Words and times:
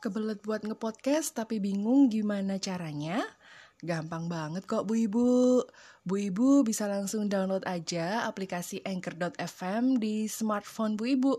Kebelet 0.00 0.40
buat 0.40 0.64
ngepodcast 0.64 1.36
tapi 1.36 1.60
bingung 1.60 2.08
gimana 2.08 2.56
caranya? 2.56 3.20
Gampang 3.84 4.32
banget 4.32 4.64
kok 4.64 4.88
Bu 4.88 4.96
Ibu. 4.96 5.60
Bu 6.08 6.14
Ibu 6.16 6.64
bisa 6.64 6.88
langsung 6.88 7.28
download 7.28 7.68
aja 7.68 8.24
aplikasi 8.24 8.80
Anchor.fm 8.80 10.00
di 10.00 10.24
smartphone 10.24 10.96
Bu 10.96 11.04
Ibu. 11.04 11.34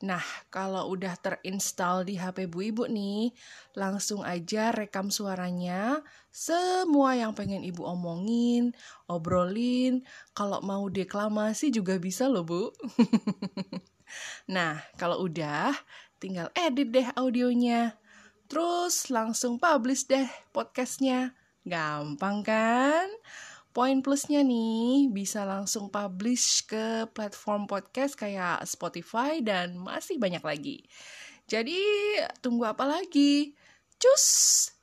Nah, 0.00 0.24
kalau 0.48 0.96
udah 0.96 1.12
terinstall 1.20 2.08
di 2.08 2.16
HP 2.16 2.48
Bu 2.48 2.72
Ibu 2.72 2.88
nih, 2.88 3.36
langsung 3.76 4.24
aja 4.24 4.72
rekam 4.72 5.12
suaranya, 5.12 6.00
semua 6.32 7.20
yang 7.20 7.36
pengen 7.36 7.60
Ibu 7.60 7.84
omongin, 7.84 8.72
obrolin, 9.12 10.00
kalau 10.32 10.64
mau 10.64 10.88
deklamasi 10.88 11.68
juga 11.68 12.00
bisa 12.00 12.32
loh 12.32 12.48
Bu. 12.48 12.72
nah, 14.56 14.80
kalau 14.96 15.28
udah, 15.28 15.76
tinggal 16.20 16.52
edit 16.52 16.92
deh 16.92 17.08
audionya. 17.16 17.96
Terus 18.46 19.08
langsung 19.08 19.56
publish 19.56 20.04
deh 20.06 20.28
podcastnya. 20.52 21.32
Gampang 21.64 22.44
kan? 22.44 23.08
Poin 23.70 24.02
plusnya 24.02 24.42
nih, 24.42 25.06
bisa 25.14 25.46
langsung 25.46 25.88
publish 25.88 26.66
ke 26.66 27.06
platform 27.14 27.70
podcast 27.70 28.18
kayak 28.18 28.66
Spotify 28.66 29.38
dan 29.38 29.78
masih 29.78 30.18
banyak 30.18 30.42
lagi. 30.42 30.82
Jadi, 31.46 31.78
tunggu 32.42 32.66
apa 32.66 32.82
lagi? 32.82 33.54
Cus! 33.94 34.26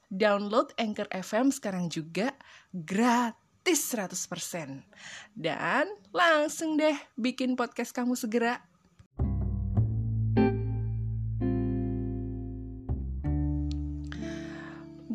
Download 0.08 0.72
Anchor 0.80 1.12
FM 1.12 1.52
sekarang 1.52 1.92
juga 1.92 2.32
gratis 2.72 3.92
100%. 3.92 4.88
Dan 5.36 5.92
langsung 6.16 6.80
deh 6.80 6.96
bikin 7.20 7.60
podcast 7.60 7.92
kamu 7.92 8.16
segera. 8.16 8.64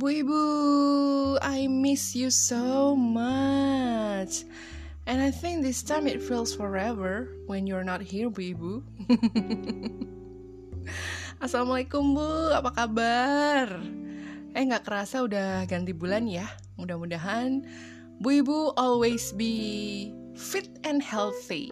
Bu 0.02 0.10
Ibu, 0.10 0.42
I 1.38 1.70
miss 1.70 2.18
you 2.18 2.34
so 2.34 2.98
much. 2.98 4.42
And 5.06 5.22
I 5.22 5.30
think 5.30 5.62
this 5.62 5.86
time 5.86 6.10
it 6.10 6.18
feels 6.18 6.50
forever 6.50 7.30
when 7.46 7.70
you're 7.70 7.86
not 7.86 8.02
here, 8.02 8.26
Bu 8.26 8.50
Ibu. 8.50 8.72
Assalamualaikum 11.46 12.18
Bu, 12.18 12.50
apa 12.50 12.74
kabar? 12.74 13.78
Eh 14.58 14.66
nggak 14.66 14.82
kerasa 14.82 15.22
udah 15.22 15.70
ganti 15.70 15.94
bulan 15.94 16.26
ya. 16.26 16.50
Mudah-mudahan 16.82 17.62
Bu 18.18 18.42
Ibu 18.42 18.74
always 18.74 19.30
be 19.30 20.10
fit 20.34 20.66
and 20.82 20.98
healthy. 20.98 21.70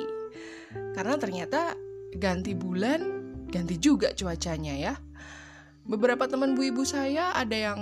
Karena 0.94 1.18
ternyata 1.18 1.74
ganti 2.14 2.54
bulan 2.54 3.26
ganti 3.50 3.74
juga 3.74 4.14
cuacanya 4.14 4.78
ya 4.78 4.94
beberapa 5.84 6.28
teman 6.28 6.56
bu 6.56 6.72
ibu 6.72 6.82
saya 6.84 7.32
ada 7.32 7.56
yang 7.56 7.80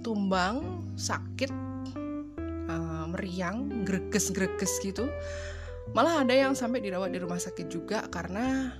tumbang 0.00 0.84
sakit 0.96 1.52
uh, 2.68 3.06
meriang 3.12 3.84
greges-greges 3.84 4.80
gitu. 4.84 5.08
Malah 5.96 6.22
ada 6.22 6.34
yang 6.36 6.54
sampai 6.54 6.84
dirawat 6.84 7.10
di 7.10 7.18
rumah 7.18 7.40
sakit 7.40 7.66
juga 7.66 8.06
karena 8.08 8.74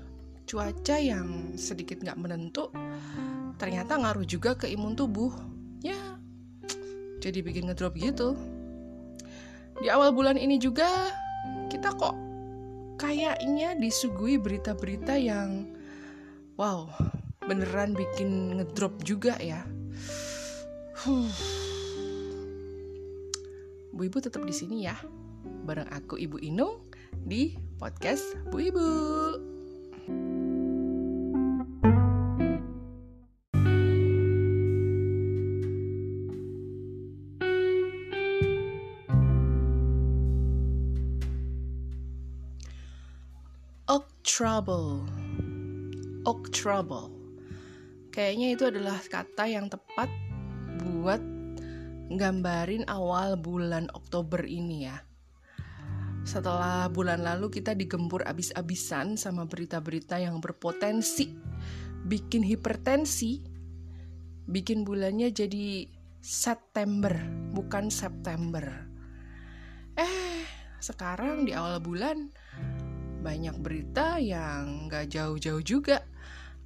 cuaca 0.47 0.97
yang 0.99 1.55
sedikit 1.55 2.03
nggak 2.03 2.19
menentu 2.19 2.71
ternyata 3.61 3.99
ngaruh 4.01 4.25
juga 4.25 4.57
ke 4.57 4.71
imun 4.71 4.97
tubuh. 4.97 5.33
Ya 5.85 5.99
jadi 7.21 7.45
bikin 7.45 7.69
ngedrop 7.69 7.97
gitu. 8.01 8.37
Di 9.81 9.89
awal 9.89 10.13
bulan 10.13 10.37
ini 10.37 10.61
juga 10.61 10.89
kita 11.73 11.93
kok 11.97 12.17
kayaknya 13.01 13.77
disuguhi 13.81 14.37
berita-berita 14.37 15.17
yang 15.17 15.73
wow 16.61 16.85
beneran 17.51 17.99
bikin 17.99 18.63
ngedrop 18.63 19.03
juga 19.03 19.35
ya. 19.43 19.67
Bu 23.91 24.07
Ibu 24.07 24.23
tetap 24.23 24.47
di 24.47 24.55
sini 24.55 24.87
ya, 24.87 24.95
bareng 25.67 25.91
aku 25.91 26.15
Ibu 26.15 26.39
Inung 26.47 26.87
di 27.27 27.59
podcast 27.75 28.39
Bu 28.55 28.71
Ibu. 28.71 28.87
Oak 43.91 44.07
trouble, 44.23 45.03
oak 46.23 46.47
trouble 46.55 47.20
Kayaknya 48.11 48.49
itu 48.59 48.65
adalah 48.67 48.99
kata 48.99 49.47
yang 49.47 49.71
tepat 49.71 50.11
buat 50.83 51.23
gambarin 52.11 52.91
awal 52.91 53.39
bulan 53.39 53.87
Oktober 53.95 54.43
ini 54.43 54.91
ya. 54.91 54.99
Setelah 56.27 56.91
bulan 56.91 57.23
lalu 57.23 57.49
kita 57.49 57.73
digempur 57.73 58.27
abis-abisan 58.27 59.15
sama 59.15 59.47
berita-berita 59.47 60.21
yang 60.21 60.43
berpotensi 60.43 61.51
bikin 62.05 62.41
hipertensi, 62.45 63.45
bikin 64.49 64.85
bulannya 64.89 65.29
jadi 65.33 65.89
September, 66.21 67.13
bukan 67.53 67.93
September. 67.93 68.65
Eh, 69.97 70.45
sekarang 70.81 71.45
di 71.45 71.53
awal 71.53 71.81
bulan 71.81 72.33
banyak 73.21 73.57
berita 73.61 74.17
yang 74.17 74.89
gak 74.89 75.13
jauh-jauh 75.13 75.61
juga 75.61 76.01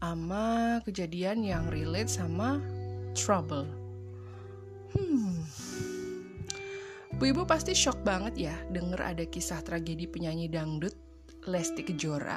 sama 0.04 0.84
kejadian 0.84 1.40
yang 1.40 1.64
relate 1.72 2.12
sama 2.12 2.60
trouble. 3.16 3.64
Hmm. 4.92 5.40
Bu 7.16 7.32
Ibu 7.32 7.48
pasti 7.48 7.72
shock 7.72 8.04
banget 8.04 8.52
ya 8.52 8.56
denger 8.68 9.00
ada 9.00 9.24
kisah 9.24 9.64
tragedi 9.64 10.04
penyanyi 10.04 10.52
dangdut 10.52 10.92
Lesti 11.48 11.88
Kejora 11.88 12.36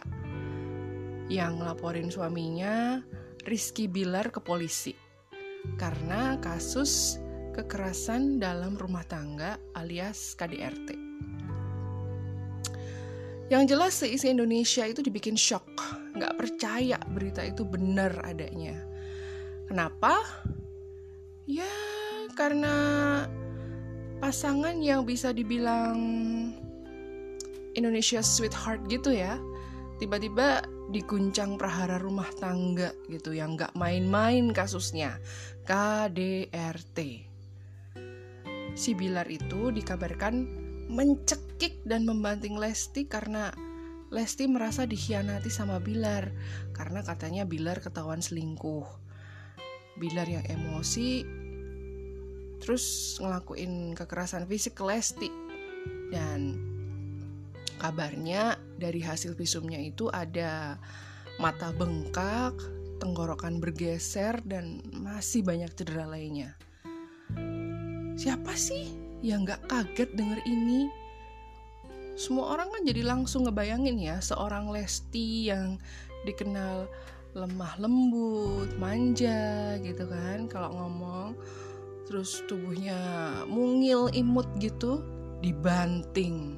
yang 1.27 1.59
ngelaporin 1.59 2.07
suaminya 2.07 3.03
Rizky 3.43 3.91
Bilar 3.91 4.31
ke 4.31 4.39
polisi 4.39 4.95
karena 5.75 6.39
kasus 6.39 7.19
kekerasan 7.51 8.39
dalam 8.39 8.79
rumah 8.79 9.03
tangga 9.03 9.59
alias 9.75 10.39
KDRT. 10.39 11.06
Yang 13.47 13.63
jelas 13.71 13.93
seisi 13.95 14.27
Indonesia 14.27 14.83
itu 14.83 14.99
dibikin 14.99 15.39
shock, 15.39 15.63
nggak 16.19 16.35
percaya 16.35 16.99
berita 17.15 17.47
itu 17.47 17.63
benar 17.63 18.11
adanya. 18.27 18.75
Kenapa? 19.71 20.19
Ya 21.47 21.71
karena 22.35 22.75
pasangan 24.19 24.83
yang 24.83 25.07
bisa 25.07 25.31
dibilang 25.31 25.95
Indonesia 27.71 28.19
sweetheart 28.19 28.83
gitu 28.91 29.15
ya, 29.15 29.39
tiba-tiba 30.03 30.67
diguncang 30.91 31.55
prahara 31.55 32.03
rumah 32.03 32.27
tangga 32.43 32.91
gitu 33.07 33.31
yang 33.31 33.55
nggak 33.55 33.71
main-main 33.79 34.51
kasusnya 34.51 35.23
KDRT. 35.63 37.23
Si 38.75 38.91
Bilar 38.91 39.31
itu 39.31 39.71
dikabarkan 39.71 40.66
mencekik 40.87 41.83
dan 41.83 42.07
membanting 42.07 42.55
Lesti 42.55 43.07
karena 43.07 43.51
Lesti 44.07 44.47
merasa 44.47 44.87
dikhianati 44.87 45.51
sama 45.51 45.83
Bilar 45.83 46.31
karena 46.71 47.03
katanya 47.03 47.43
Bilar 47.43 47.83
ketahuan 47.83 48.23
selingkuh. 48.23 48.87
Bilar 49.99 50.27
yang 50.29 50.45
emosi 50.47 51.27
terus 52.63 53.17
ngelakuin 53.21 53.93
kekerasan 53.93 54.47
fisik 54.47 54.79
ke 54.79 54.83
Lesti 54.87 55.29
dan 56.09 56.55
kabarnya 57.77 58.57
dari 58.79 59.03
hasil 59.03 59.37
visumnya 59.37 59.77
itu 59.77 60.09
ada 60.09 60.79
mata 61.37 61.69
bengkak, 61.75 62.57
tenggorokan 62.97 63.61
bergeser 63.61 64.41
dan 64.47 64.81
masih 64.89 65.45
banyak 65.45 65.69
cedera 65.77 66.09
lainnya. 66.09 66.57
Siapa 68.17 68.57
sih 68.57 69.06
yang 69.21 69.45
gak 69.45 69.65
kaget 69.65 70.09
denger 70.13 70.39
ini. 70.45 70.89
Semua 72.17 72.57
orang 72.57 72.73
kan 72.73 72.81
jadi 72.81 73.05
langsung 73.05 73.45
ngebayangin 73.45 73.97
ya 74.01 74.17
seorang 74.17 74.73
Lesti 74.73 75.53
yang 75.53 75.77
dikenal 76.25 76.89
lemah 77.37 77.77
lembut, 77.77 78.73
manja 78.81 79.77
gitu 79.85 80.09
kan 80.09 80.49
kalau 80.49 80.73
ngomong. 80.73 81.37
Terus 82.09 82.41
tubuhnya 82.49 82.97
mungil 83.45 84.09
imut 84.17 84.47
gitu 84.57 85.05
dibanting. 85.45 86.57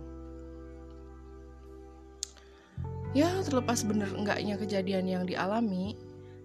Ya 3.11 3.41
terlepas 3.41 3.81
bener 3.83 4.13
enggaknya 4.13 4.55
kejadian 4.61 5.09
yang 5.09 5.23
dialami 5.25 5.97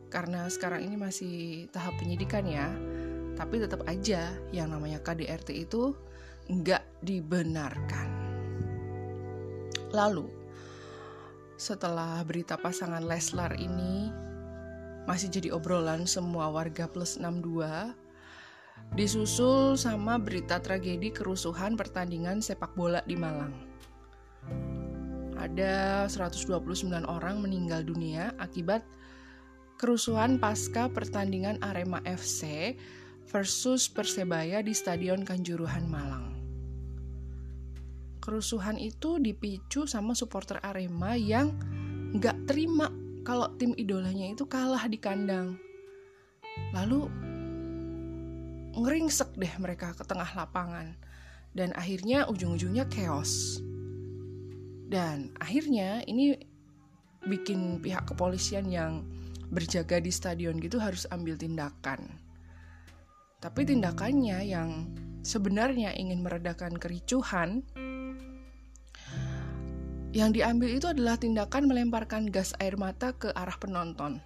karena 0.08 0.49
sekarang 0.49 0.88
ini 0.88 0.96
masih 0.96 1.69
tahap 1.69 1.93
penyidikan 2.00 2.46
ya 2.49 2.72
tapi 3.34 3.62
tetap 3.62 3.82
aja 3.90 4.34
yang 4.54 4.70
namanya 4.70 5.02
KDRT 5.02 5.66
itu 5.66 5.94
nggak 6.50 6.82
dibenarkan. 7.02 8.08
Lalu, 9.94 10.26
setelah 11.54 12.19
berita 12.26 12.58
pasangan 12.58 13.02
Leslar 13.06 13.54
ini 13.58 14.10
masih 15.06 15.31
jadi 15.31 15.54
obrolan 15.54 16.08
semua 16.08 16.48
warga 16.50 16.88
plus 16.88 17.20
62 17.20 17.94
disusul 18.98 19.78
sama 19.78 20.19
berita 20.19 20.58
tragedi 20.58 21.14
kerusuhan 21.14 21.78
pertandingan 21.78 22.42
sepak 22.42 22.75
bola 22.75 23.00
di 23.06 23.14
Malang. 23.14 23.54
Ada 25.38 26.08
129 26.08 26.48
orang 27.04 27.37
meninggal 27.38 27.84
dunia 27.84 28.32
akibat 28.40 28.80
kerusuhan 29.76 30.40
pasca 30.40 30.88
pertandingan 30.88 31.60
Arema 31.60 32.00
FC 32.06 32.72
versus 33.29 33.88
Persebaya 33.88 34.61
di 34.61 34.76
Stadion 34.76 35.25
Kanjuruhan 35.25 35.88
Malang. 35.88 36.35
Kerusuhan 38.25 38.81
itu 38.81 39.21
dipicu 39.21 39.85
sama 39.85 40.17
supporter 40.17 40.56
Arema 40.65 41.12
yang 41.12 41.53
nggak 42.17 42.49
terima 42.49 42.88
kalau 43.25 43.53
tim 43.56 43.76
idolanya 43.76 44.32
itu 44.32 44.49
kalah 44.49 44.85
di 44.88 44.97
kandang. 44.97 45.61
Lalu 46.73 47.09
ngeringsek 48.76 49.37
deh 49.37 49.55
mereka 49.61 49.93
ke 49.93 50.05
tengah 50.09 50.29
lapangan. 50.32 50.97
Dan 51.55 51.71
akhirnya 51.79 52.26
ujung-ujungnya 52.26 52.91
chaos. 52.91 53.62
Dan 54.91 55.31
akhirnya 55.38 56.03
ini 56.09 56.35
bikin 57.25 57.79
pihak 57.79 58.11
kepolisian 58.11 58.67
yang 58.69 59.06
berjaga 59.55 60.03
di 60.03 60.11
stadion 60.11 60.59
gitu 60.59 60.82
harus 60.82 61.06
ambil 61.15 61.38
tindakan. 61.38 62.24
Tapi 63.44 63.61
tindakannya 63.69 64.41
yang 64.41 64.88
sebenarnya 65.20 65.93
ingin 66.00 66.25
meredakan 66.25 66.81
kericuhan 66.81 67.61
yang 70.17 70.32
diambil 70.32 70.73
itu 70.73 70.88
adalah 70.88 71.20
tindakan 71.20 71.69
melemparkan 71.69 72.32
gas 72.32 72.56
air 72.56 72.81
mata 72.81 73.12
ke 73.12 73.29
arah 73.37 73.61
penonton. 73.61 74.17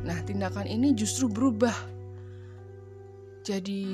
Nah, 0.00 0.16
tindakan 0.24 0.64
ini 0.64 0.96
justru 0.96 1.28
berubah 1.28 1.76
jadi 3.44 3.84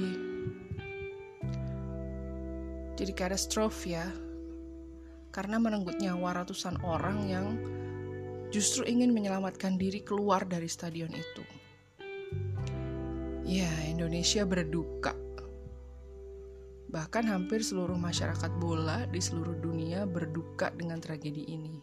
jadi 2.94 3.10
katastrofi 3.10 3.98
ya. 3.98 4.06
Karena 5.34 5.58
merenggut 5.58 5.98
nyawa 5.98 6.46
ratusan 6.46 6.78
orang 6.86 7.26
yang 7.26 7.46
justru 8.54 8.86
ingin 8.86 9.10
menyelamatkan 9.10 9.74
diri 9.74 10.06
keluar 10.06 10.46
dari 10.46 10.70
stadion 10.70 11.10
itu. 11.10 11.53
Ya, 13.44 13.68
Indonesia 13.84 14.48
berduka 14.48 15.12
Bahkan 16.94 17.26
hampir 17.26 17.58
seluruh 17.66 17.98
masyarakat 17.98 18.54
bola 18.62 19.02
di 19.10 19.18
seluruh 19.18 19.58
dunia 19.58 20.06
berduka 20.06 20.70
dengan 20.70 21.02
tragedi 21.02 21.42
ini. 21.50 21.74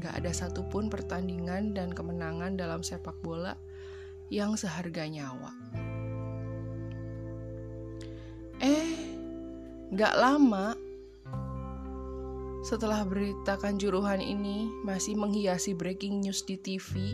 Gak 0.00 0.24
ada 0.24 0.32
satupun 0.32 0.88
pertandingan 0.88 1.76
dan 1.76 1.92
kemenangan 1.92 2.56
dalam 2.56 2.80
sepak 2.80 3.12
bola 3.20 3.52
yang 4.32 4.56
seharga 4.56 5.04
nyawa. 5.04 5.52
Eh, 8.64 8.96
gak 9.92 10.16
lama 10.16 10.72
setelah 12.64 13.04
berita 13.04 13.60
kanjuruhan 13.60 14.24
ini 14.24 14.72
masih 14.80 15.12
menghiasi 15.12 15.76
breaking 15.76 16.24
news 16.24 16.40
di 16.40 16.56
TV 16.56 17.12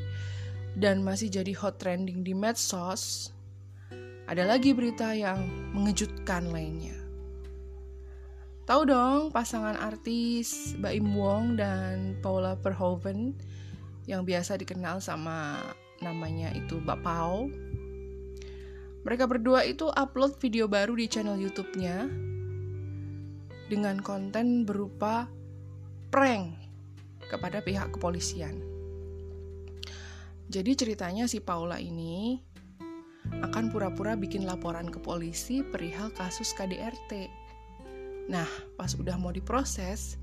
dan 0.76 1.04
masih 1.04 1.28
jadi 1.28 1.52
hot 1.52 1.76
trending 1.76 2.24
di 2.24 2.32
medsos, 2.32 3.32
ada 4.24 4.48
lagi 4.48 4.72
berita 4.72 5.12
yang 5.12 5.44
mengejutkan 5.76 6.48
lainnya. 6.48 6.96
Tahu 8.62 8.82
dong 8.88 9.20
pasangan 9.34 9.74
artis 9.76 10.78
Baim 10.78 11.12
Wong 11.12 11.58
dan 11.58 12.16
Paula 12.22 12.54
Verhoeven 12.56 13.34
yang 14.06 14.22
biasa 14.22 14.56
dikenal 14.56 15.02
sama 15.02 15.60
namanya 16.00 16.54
itu 16.54 16.80
Mbak 16.80 16.98
Pau. 17.02 17.50
Mereka 19.02 19.26
berdua 19.26 19.66
itu 19.66 19.90
upload 19.90 20.38
video 20.38 20.70
baru 20.70 20.94
di 20.94 21.10
channel 21.10 21.34
YouTube-nya 21.36 22.06
dengan 23.66 23.98
konten 23.98 24.62
berupa 24.62 25.26
prank 26.14 26.54
kepada 27.26 27.58
pihak 27.60 27.98
kepolisian. 27.98 28.71
Jadi 30.52 30.76
ceritanya 30.76 31.24
si 31.24 31.40
Paula 31.40 31.80
ini 31.80 32.36
akan 33.40 33.72
pura-pura 33.72 34.12
bikin 34.12 34.44
laporan 34.44 34.84
ke 34.92 35.00
polisi 35.00 35.64
perihal 35.64 36.12
kasus 36.12 36.52
KDRT. 36.52 37.32
Nah, 38.28 38.44
pas 38.76 38.92
udah 38.92 39.16
mau 39.16 39.32
diproses, 39.32 40.20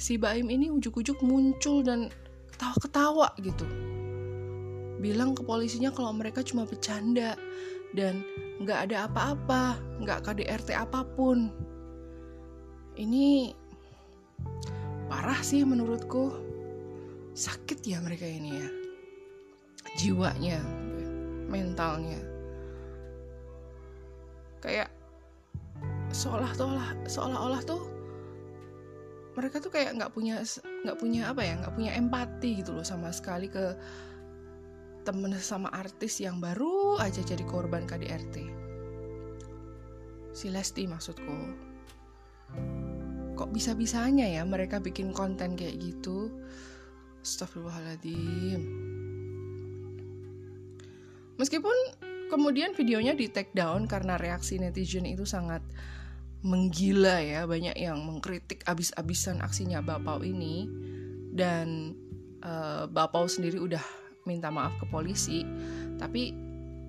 si 0.00 0.16
Baim 0.16 0.48
ini 0.48 0.72
ujuk-ujuk 0.72 1.20
muncul 1.20 1.84
dan 1.84 2.08
ketawa-ketawa 2.56 3.36
gitu. 3.44 3.68
Bilang 4.96 5.36
ke 5.36 5.44
polisinya 5.44 5.92
kalau 5.92 6.16
mereka 6.16 6.40
cuma 6.40 6.64
bercanda 6.64 7.36
dan 7.92 8.24
nggak 8.64 8.88
ada 8.88 9.12
apa-apa, 9.12 9.76
nggak 10.00 10.24
KDRT 10.24 10.72
apa 10.72 11.04
pun. 11.04 11.52
Ini 12.96 13.52
parah 15.04 15.44
sih 15.44 15.68
menurutku. 15.68 16.48
Sakit 17.36 17.84
ya 17.84 18.00
mereka 18.00 18.24
ini 18.24 18.56
ya. 18.56 18.79
Jiwanya, 19.98 20.60
mentalnya. 21.50 22.20
Kayak 24.60 24.92
seolah-olah 26.12 27.06
seolah-olah 27.06 27.62
tuh 27.64 27.82
mereka 29.38 29.62
tuh 29.62 29.70
kayak 29.70 29.94
nggak 29.94 30.12
punya 30.12 30.42
nggak 30.84 30.98
punya 30.98 31.30
apa 31.30 31.40
ya 31.46 31.54
nggak 31.62 31.74
punya 31.78 31.94
empati 31.94 32.60
gitu 32.60 32.74
loh 32.74 32.84
sama 32.84 33.14
sekali 33.14 33.46
ke 33.46 33.78
temen 35.06 35.32
sama 35.38 35.70
artis 35.72 36.18
yang 36.20 36.42
baru 36.42 36.98
aja 37.00 37.22
jadi 37.24 37.46
korban 37.46 37.86
KDRT 37.88 38.60
si 40.30 40.48
Lesti 40.50 40.86
maksudku. 40.86 41.38
Kok 43.34 43.50
bisa-bisanya 43.50 44.28
ya 44.28 44.42
mereka 44.44 44.78
bikin 44.78 45.12
konten 45.12 45.56
kayak 45.56 45.80
gitu? 45.80 46.30
Astagfirullahaladzim 47.20 48.89
Meskipun 51.40 51.72
kemudian 52.28 52.76
videonya 52.76 53.16
di 53.16 53.32
take 53.32 53.56
down 53.56 53.88
karena 53.88 54.20
reaksi 54.20 54.60
netizen 54.60 55.08
itu 55.08 55.24
sangat 55.24 55.64
menggila 56.44 57.16
ya, 57.24 57.48
banyak 57.48 57.80
yang 57.80 58.04
mengkritik 58.04 58.60
abis-abisan 58.68 59.40
aksinya 59.40 59.80
Bapau 59.80 60.20
ini 60.20 60.68
dan 61.32 61.96
uh, 62.44 62.84
Bapau 62.84 63.24
sendiri 63.24 63.56
udah 63.56 63.80
minta 64.28 64.52
maaf 64.52 64.76
ke 64.76 64.84
polisi, 64.92 65.40
tapi 65.96 66.36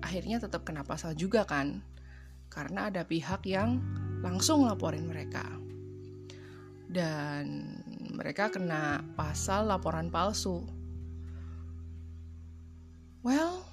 akhirnya 0.04 0.36
tetap 0.36 0.68
kena 0.68 0.84
pasal 0.84 1.16
juga 1.16 1.48
kan, 1.48 1.80
karena 2.52 2.92
ada 2.92 3.08
pihak 3.08 3.48
yang 3.48 3.80
langsung 4.20 4.68
laporin 4.68 5.08
mereka 5.08 5.48
dan 6.92 7.76
mereka 8.12 8.52
kena 8.52 9.00
pasal 9.16 9.64
laporan 9.64 10.12
palsu. 10.12 10.60
Well, 13.24 13.71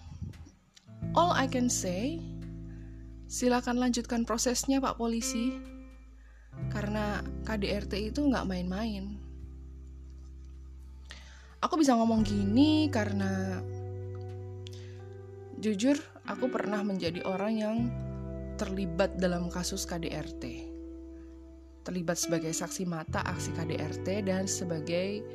All 1.17 1.33
I 1.33 1.49
can 1.49 1.73
say, 1.73 2.21
silakan 3.25 3.81
lanjutkan 3.81 4.29
prosesnya 4.29 4.77
Pak 4.77 5.01
Polisi, 5.01 5.57
karena 6.69 7.25
KDRT 7.49 8.13
itu 8.13 8.21
nggak 8.29 8.45
main-main. 8.45 9.17
Aku 11.59 11.75
bisa 11.75 11.97
ngomong 11.97 12.21
gini 12.21 12.87
karena 12.93 13.59
jujur 15.59 15.99
aku 16.23 16.47
pernah 16.47 16.85
menjadi 16.85 17.25
orang 17.27 17.53
yang 17.57 17.77
terlibat 18.55 19.17
dalam 19.17 19.49
kasus 19.51 19.83
KDRT. 19.89 20.69
Terlibat 21.83 22.21
sebagai 22.21 22.53
saksi 22.53 22.85
mata 22.85 23.25
aksi 23.25 23.49
KDRT 23.57 24.29
dan 24.29 24.45
sebagai 24.45 25.25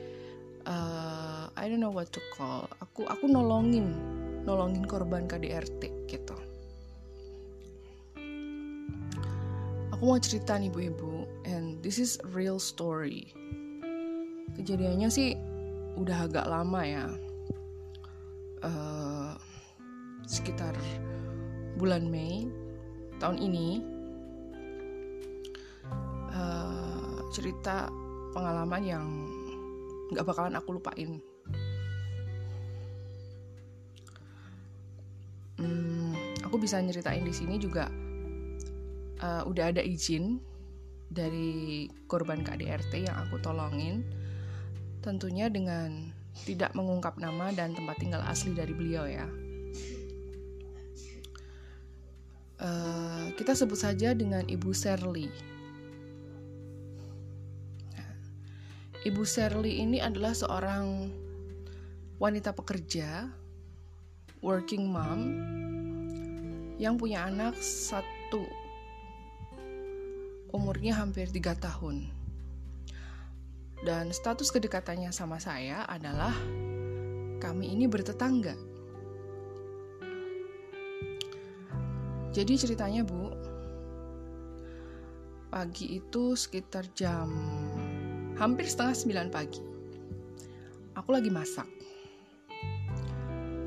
uh, 0.64 1.50
I 1.58 1.66
don't 1.66 1.82
know 1.82 1.92
what 1.92 2.14
to 2.14 2.22
call. 2.32 2.70
Aku 2.80 3.04
aku 3.04 3.26
nolongin 3.28 3.92
nolongin 4.44 4.84
korban 4.84 5.24
KDRT 5.24 6.08
gitu. 6.08 6.36
Aku 9.96 10.02
mau 10.04 10.20
cerita 10.20 10.60
nih 10.60 10.68
ibu-ibu, 10.68 11.24
and 11.48 11.80
this 11.80 11.96
is 11.96 12.20
real 12.36 12.60
story. 12.60 13.32
Kejadiannya 14.54 15.08
sih 15.08 15.32
udah 15.96 16.28
agak 16.28 16.46
lama 16.46 16.80
ya, 16.84 17.04
uh, 18.62 19.32
sekitar 20.28 20.76
bulan 21.80 22.06
Mei 22.06 22.44
tahun 23.18 23.40
ini. 23.40 23.68
Uh, 26.34 27.22
cerita 27.30 27.86
pengalaman 28.34 28.82
yang 28.82 29.06
nggak 30.10 30.26
bakalan 30.26 30.58
aku 30.58 30.74
lupain 30.74 31.22
bisa 36.64 36.80
nyeritain 36.80 37.20
di 37.20 37.34
sini 37.36 37.60
juga 37.60 37.92
uh, 39.20 39.44
udah 39.44 39.76
ada 39.76 39.84
izin 39.84 40.40
dari 41.12 41.86
korban 42.08 42.40
KDRT 42.40 43.04
yang 43.04 43.16
aku 43.28 43.36
tolongin 43.44 44.00
tentunya 45.04 45.52
dengan 45.52 46.08
tidak 46.48 46.72
mengungkap 46.72 47.20
nama 47.20 47.52
dan 47.52 47.76
tempat 47.76 48.00
tinggal 48.00 48.24
asli 48.26 48.56
dari 48.56 48.72
beliau 48.74 49.04
ya. 49.06 49.28
Uh, 52.58 53.28
kita 53.36 53.52
sebut 53.52 53.76
saja 53.76 54.16
dengan 54.16 54.42
Ibu. 54.48 54.72
Nah, 57.92 58.10
Ibu 59.04 59.22
Serly 59.22 59.84
ini 59.84 60.00
adalah 60.00 60.32
seorang 60.32 61.12
wanita 62.16 62.56
pekerja, 62.56 63.28
working 64.40 64.88
mom, 64.88 65.20
yang 66.78 66.98
punya 66.98 67.30
anak 67.30 67.54
satu, 67.62 68.42
umurnya 70.50 70.98
hampir 70.98 71.30
tiga 71.30 71.54
tahun. 71.54 72.10
Dan 73.84 74.10
status 74.16 74.48
kedekatannya 74.48 75.12
sama 75.12 75.36
saya 75.36 75.84
adalah 75.84 76.32
kami 77.38 77.76
ini 77.76 77.84
bertetangga. 77.84 78.56
Jadi 82.34 82.54
ceritanya 82.58 83.06
Bu, 83.06 83.30
pagi 85.52 86.02
itu 86.02 86.34
sekitar 86.34 86.90
jam 86.98 87.30
hampir 88.34 88.66
setengah 88.66 88.96
sembilan 88.98 89.28
pagi. 89.30 89.62
Aku 90.98 91.14
lagi 91.14 91.30
masak. 91.30 91.70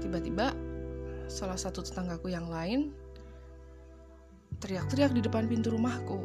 Tiba-tiba 0.04 0.67
salah 1.28 1.60
satu 1.60 1.84
tetanggaku 1.84 2.32
yang 2.32 2.48
lain 2.48 2.96
teriak-teriak 4.58 5.14
di 5.14 5.22
depan 5.22 5.46
pintu 5.46 5.70
rumahku. 5.70 6.18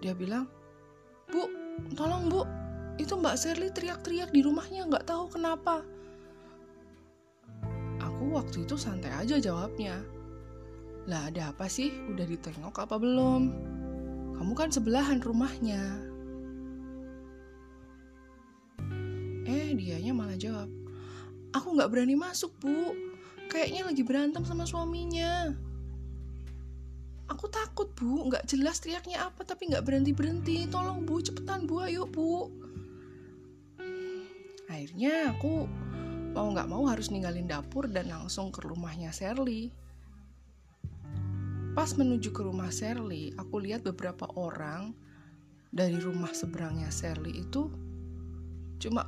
Dia 0.00 0.16
bilang, 0.16 0.48
Bu, 1.28 1.48
tolong 1.96 2.32
bu. 2.32 2.42
Itu 2.96 3.18
Mbak 3.18 3.36
Sherly 3.36 3.68
teriak-teriak 3.74 4.30
di 4.30 4.40
rumahnya 4.40 4.86
nggak 4.86 5.04
tahu 5.08 5.26
kenapa. 5.26 5.82
Aku 8.00 8.38
waktu 8.38 8.64
itu 8.64 8.78
santai 8.78 9.10
aja 9.10 9.36
jawabnya. 9.42 10.00
Lah 11.10 11.28
ada 11.28 11.52
apa 11.52 11.66
sih? 11.68 11.92
Udah 12.14 12.24
ditengok 12.24 12.76
apa 12.78 12.96
belum? 12.96 13.42
Kamu 14.38 14.52
kan 14.54 14.70
sebelahan 14.70 15.20
rumahnya. 15.20 15.82
Eh 19.44 19.76
dianya 19.76 20.14
malah 20.16 20.38
jawab 20.38 20.83
aku 21.54 21.78
nggak 21.78 21.90
berani 21.90 22.18
masuk 22.18 22.52
bu. 22.58 22.92
Kayaknya 23.48 23.82
lagi 23.86 24.02
berantem 24.02 24.42
sama 24.42 24.66
suaminya. 24.66 25.54
Aku 27.30 27.46
takut 27.48 27.94
bu. 27.94 28.26
Nggak 28.28 28.50
jelas 28.50 28.82
teriaknya 28.82 29.30
apa 29.30 29.46
tapi 29.46 29.70
nggak 29.70 29.86
berhenti 29.86 30.12
berhenti 30.12 30.56
tolong 30.66 31.06
bu 31.06 31.22
cepetan 31.22 31.70
bu. 31.70 31.86
Ayo 31.86 32.04
bu. 32.10 32.50
Akhirnya 34.66 35.30
aku 35.30 35.70
mau 36.34 36.50
nggak 36.50 36.66
mau 36.66 36.82
harus 36.90 37.14
ninggalin 37.14 37.46
dapur 37.46 37.86
dan 37.86 38.10
langsung 38.10 38.50
ke 38.50 38.58
rumahnya 38.66 39.14
Sherly 39.14 39.70
pas 41.78 41.90
menuju 41.94 42.34
ke 42.34 42.42
rumah 42.42 42.74
Sherly 42.74 43.30
aku 43.38 43.62
lihat 43.62 43.86
beberapa 43.86 44.26
orang 44.34 44.94
dari 45.70 45.94
rumah 45.98 46.34
seberangnya 46.34 46.90
Sherly 46.90 47.46
itu 47.46 47.70
cuma 48.82 49.06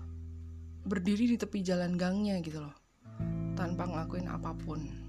berdiri 0.86 1.34
di 1.34 1.36
tepi 1.36 1.60
jalan 1.66 1.98
gangnya 1.98 2.38
gitu 2.40 2.62
loh 2.62 2.74
tanpa 3.58 3.90
ngelakuin 3.90 4.30
apa 4.30 4.54
pun 4.54 5.06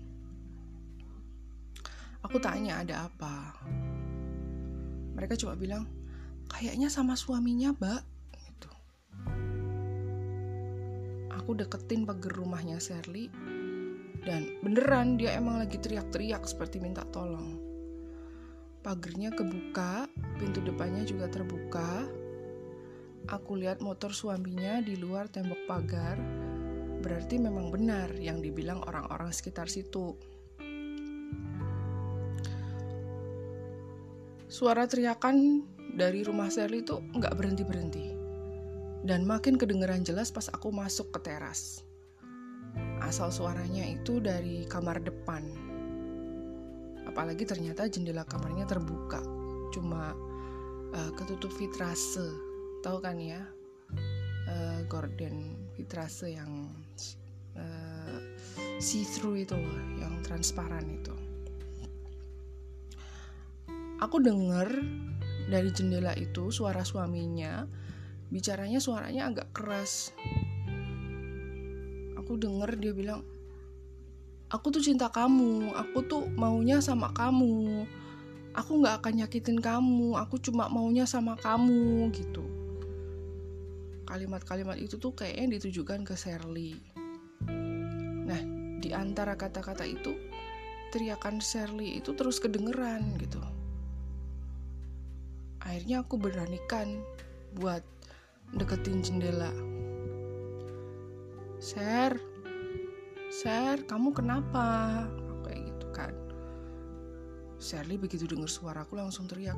Aku 2.25 2.43
tanya 2.43 2.83
ada 2.83 3.07
apa. 3.07 3.55
Mereka 5.15 5.39
cuma 5.39 5.55
bilang, 5.55 5.87
kayaknya 6.51 6.91
sama 6.91 7.15
suaminya, 7.15 7.71
Mbak. 7.71 8.01
Gitu. 8.35 8.71
Aku 11.39 11.55
deketin 11.55 12.03
pagar 12.03 12.35
rumahnya 12.35 12.81
Sherly 12.81 13.31
dan 14.27 14.59
beneran 14.59 15.15
dia 15.15 15.39
emang 15.39 15.63
lagi 15.63 15.79
teriak-teriak 15.79 16.43
seperti 16.43 16.83
minta 16.83 17.07
tolong. 17.15 17.63
Pagernya 18.83 19.31
kebuka, 19.31 20.11
pintu 20.35 20.59
depannya 20.65 21.07
juga 21.07 21.31
terbuka. 21.31 22.03
Aku 23.27 23.59
lihat 23.59 23.83
motor 23.83 24.15
suaminya 24.15 24.79
di 24.79 24.95
luar 24.95 25.27
tembok 25.27 25.67
pagar. 25.67 26.15
Berarti 27.03 27.35
memang 27.35 27.75
benar 27.75 28.15
yang 28.15 28.39
dibilang 28.39 28.79
orang-orang 28.87 29.35
sekitar 29.35 29.67
situ. 29.67 30.15
Suara 34.47 34.87
teriakan 34.87 35.59
dari 35.91 36.23
rumah 36.23 36.47
Sally 36.47 36.87
itu 36.87 37.03
nggak 37.03 37.35
berhenti-berhenti. 37.35 38.15
Dan 39.03 39.27
makin 39.27 39.59
kedengeran 39.59 40.07
jelas 40.07 40.31
pas 40.31 40.47
aku 40.47 40.71
masuk 40.71 41.11
ke 41.11 41.27
teras. 41.27 41.83
Asal 43.03 43.27
suaranya 43.27 43.83
itu 43.83 44.23
dari 44.23 44.63
kamar 44.71 45.03
depan. 45.03 45.43
Apalagi 47.03 47.43
ternyata 47.43 47.91
jendela 47.91 48.23
kamarnya 48.23 48.63
terbuka. 48.63 49.19
Cuma 49.75 50.15
uh, 50.95 51.11
ketutup 51.19 51.51
vitrase. 51.59 52.46
Tahu 52.87 53.03
kan 53.03 53.19
ya? 53.19 53.43
Uh, 54.47 54.79
gorden 54.87 55.59
vitrase 55.75 56.31
yang 56.31 56.71
uh, 57.59 58.15
see-through 58.79 59.43
itu 59.43 59.59
loh, 59.59 59.79
yang 59.99 60.23
transparan 60.23 60.87
itu. 60.87 61.11
Aku 63.99 64.23
denger 64.23 64.71
dari 65.51 65.67
jendela 65.75 66.15
itu 66.15 66.47
suara 66.47 66.87
suaminya 66.87 67.67
bicaranya 68.31 68.79
suaranya 68.79 69.35
agak 69.35 69.51
keras. 69.51 70.15
Aku 72.15 72.39
denger 72.39 72.71
dia 72.79 72.95
bilang 72.95 73.19
aku 74.47 74.71
tuh 74.71 74.79
cinta 74.79 75.11
kamu 75.11 75.75
aku 75.75 76.07
tuh 76.07 76.23
maunya 76.39 76.79
sama 76.79 77.11
kamu. 77.11 77.83
Aku 78.55 78.79
nggak 78.79 79.03
akan 79.03 79.13
nyakitin 79.27 79.59
kamu 79.59 80.15
aku 80.15 80.39
cuma 80.39 80.71
maunya 80.71 81.03
sama 81.03 81.35
kamu 81.35 82.15
gitu 82.15 82.46
kalimat-kalimat 84.07 84.79
itu 84.79 84.95
tuh 84.95 85.11
kayaknya 85.11 85.59
ditujukan 85.59 86.07
ke 86.07 86.15
Sherly 86.15 86.79
nah 88.27 88.39
di 88.79 88.95
antara 88.95 89.35
kata-kata 89.35 89.83
itu 89.83 90.15
teriakan 90.91 91.43
Sherly 91.43 91.99
itu 91.99 92.15
terus 92.15 92.39
kedengeran 92.39 93.19
gitu. 93.19 93.39
Akhirnya 95.63 96.05
aku 96.05 96.15
beranikan 96.15 97.03
buat 97.59 97.83
deketin 98.55 99.03
jendela. 99.03 99.51
Ser 101.59 102.15
Ser 103.27 103.83
kamu 103.83 104.15
kenapa? 104.15 105.03
Kayak 105.43 105.59
gitu 105.67 105.87
kan. 105.91 106.13
Sherly 107.59 107.99
begitu 107.99 108.23
dengar 108.23 108.47
suaraku 108.47 108.95
langsung 108.95 109.27
teriak 109.27 109.57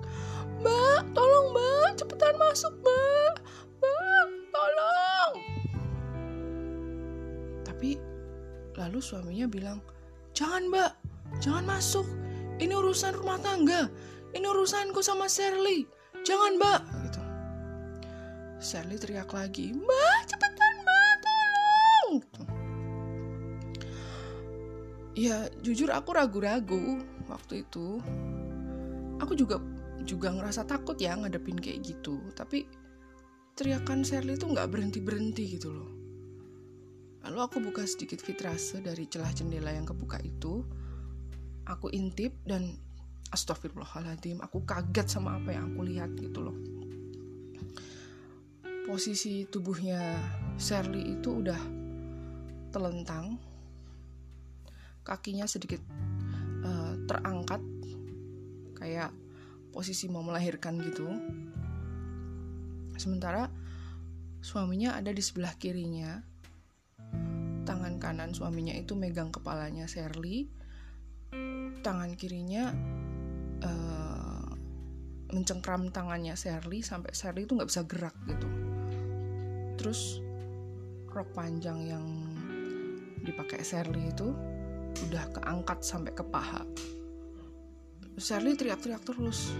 Mbak 0.64 1.14
tolong 1.14 1.52
mbak 1.52 2.00
cepetan 2.00 2.36
masuk 2.40 2.74
Mbak 2.80 3.29
lalu 8.90 9.06
suaminya 9.06 9.46
bilang 9.46 9.78
jangan 10.34 10.66
mbak. 10.66 10.98
Jangan 11.38 11.62
masuk. 11.70 12.10
Ini 12.58 12.74
urusan 12.74 13.14
rumah 13.14 13.38
tangga. 13.38 13.86
Ini 14.34 14.50
urusanku 14.50 15.06
sama 15.06 15.30
Sherly. 15.30 15.86
Jangan 16.26 16.58
mbak. 16.58 16.82
Gitu. 17.06 17.22
Sally 18.58 18.98
teriak 18.98 19.30
lagi 19.30 19.78
mbak 19.78 20.20
cepetan 20.26 20.74
mbak 20.82 21.14
tolong. 21.22 22.14
Gitu. 22.18 22.42
ya 25.20 25.52
jujur 25.62 25.94
aku 25.94 26.10
ragu-ragu 26.18 27.06
waktu 27.30 27.62
itu. 27.62 28.02
Aku 29.22 29.38
juga 29.38 29.62
juga 30.02 30.34
ngerasa 30.34 30.66
takut 30.66 30.98
ya 30.98 31.14
ngadepin 31.14 31.62
kayak 31.62 31.86
gitu. 31.86 32.18
Tapi 32.34 32.66
teriakan 33.54 34.02
Sherly 34.02 34.34
itu 34.34 34.50
nggak 34.50 34.66
berhenti 34.66 34.98
berhenti 34.98 35.46
gitu 35.46 35.70
loh 35.70 35.99
lalu 37.26 37.40
aku 37.44 37.58
buka 37.60 37.84
sedikit 37.84 38.24
vitrase 38.24 38.80
dari 38.80 39.08
celah 39.10 39.32
jendela 39.36 39.74
yang 39.76 39.88
kebuka 39.88 40.20
itu. 40.24 40.64
Aku 41.70 41.92
intip 41.94 42.34
dan 42.50 42.74
astagfirullahaladzim 43.30 44.42
aku 44.42 44.66
kaget 44.66 45.06
sama 45.06 45.38
apa 45.38 45.54
yang 45.54 45.74
aku 45.74 45.82
lihat 45.86 46.10
gitu 46.18 46.50
loh. 46.50 46.58
Posisi 48.90 49.46
tubuhnya 49.46 50.18
Sherly 50.58 51.14
itu 51.14 51.46
udah 51.46 51.62
telentang. 52.74 53.38
Kakinya 55.06 55.46
sedikit 55.46 55.82
uh, 56.66 56.94
terangkat 57.06 57.62
kayak 58.78 59.14
posisi 59.70 60.10
mau 60.10 60.26
melahirkan 60.26 60.82
gitu. 60.82 61.06
Sementara 62.98 63.48
suaminya 64.42 64.98
ada 64.98 65.14
di 65.14 65.22
sebelah 65.22 65.54
kirinya 65.54 66.26
tangan 67.70 68.02
kanan 68.02 68.34
suaminya 68.34 68.74
itu 68.74 68.98
megang 68.98 69.30
kepalanya 69.30 69.86
Sherly 69.86 70.50
tangan 71.86 72.18
kirinya 72.18 72.74
uh, 73.62 74.50
mencengkram 75.30 75.94
tangannya 75.94 76.34
Sherly 76.34 76.82
sampai 76.82 77.14
Sherly 77.14 77.46
itu 77.46 77.54
nggak 77.54 77.70
bisa 77.70 77.86
gerak 77.86 78.18
gitu 78.26 78.50
terus 79.78 80.18
rok 81.14 81.30
panjang 81.38 81.78
yang 81.86 82.06
dipakai 83.22 83.62
Sherly 83.62 84.10
itu 84.10 84.34
udah 85.10 85.26
keangkat 85.32 85.80
sampai 85.86 86.12
ke 86.12 86.24
paha. 86.26 86.64
Sherly 88.20 88.58
teriak-teriak 88.60 89.04
terus 89.08 89.56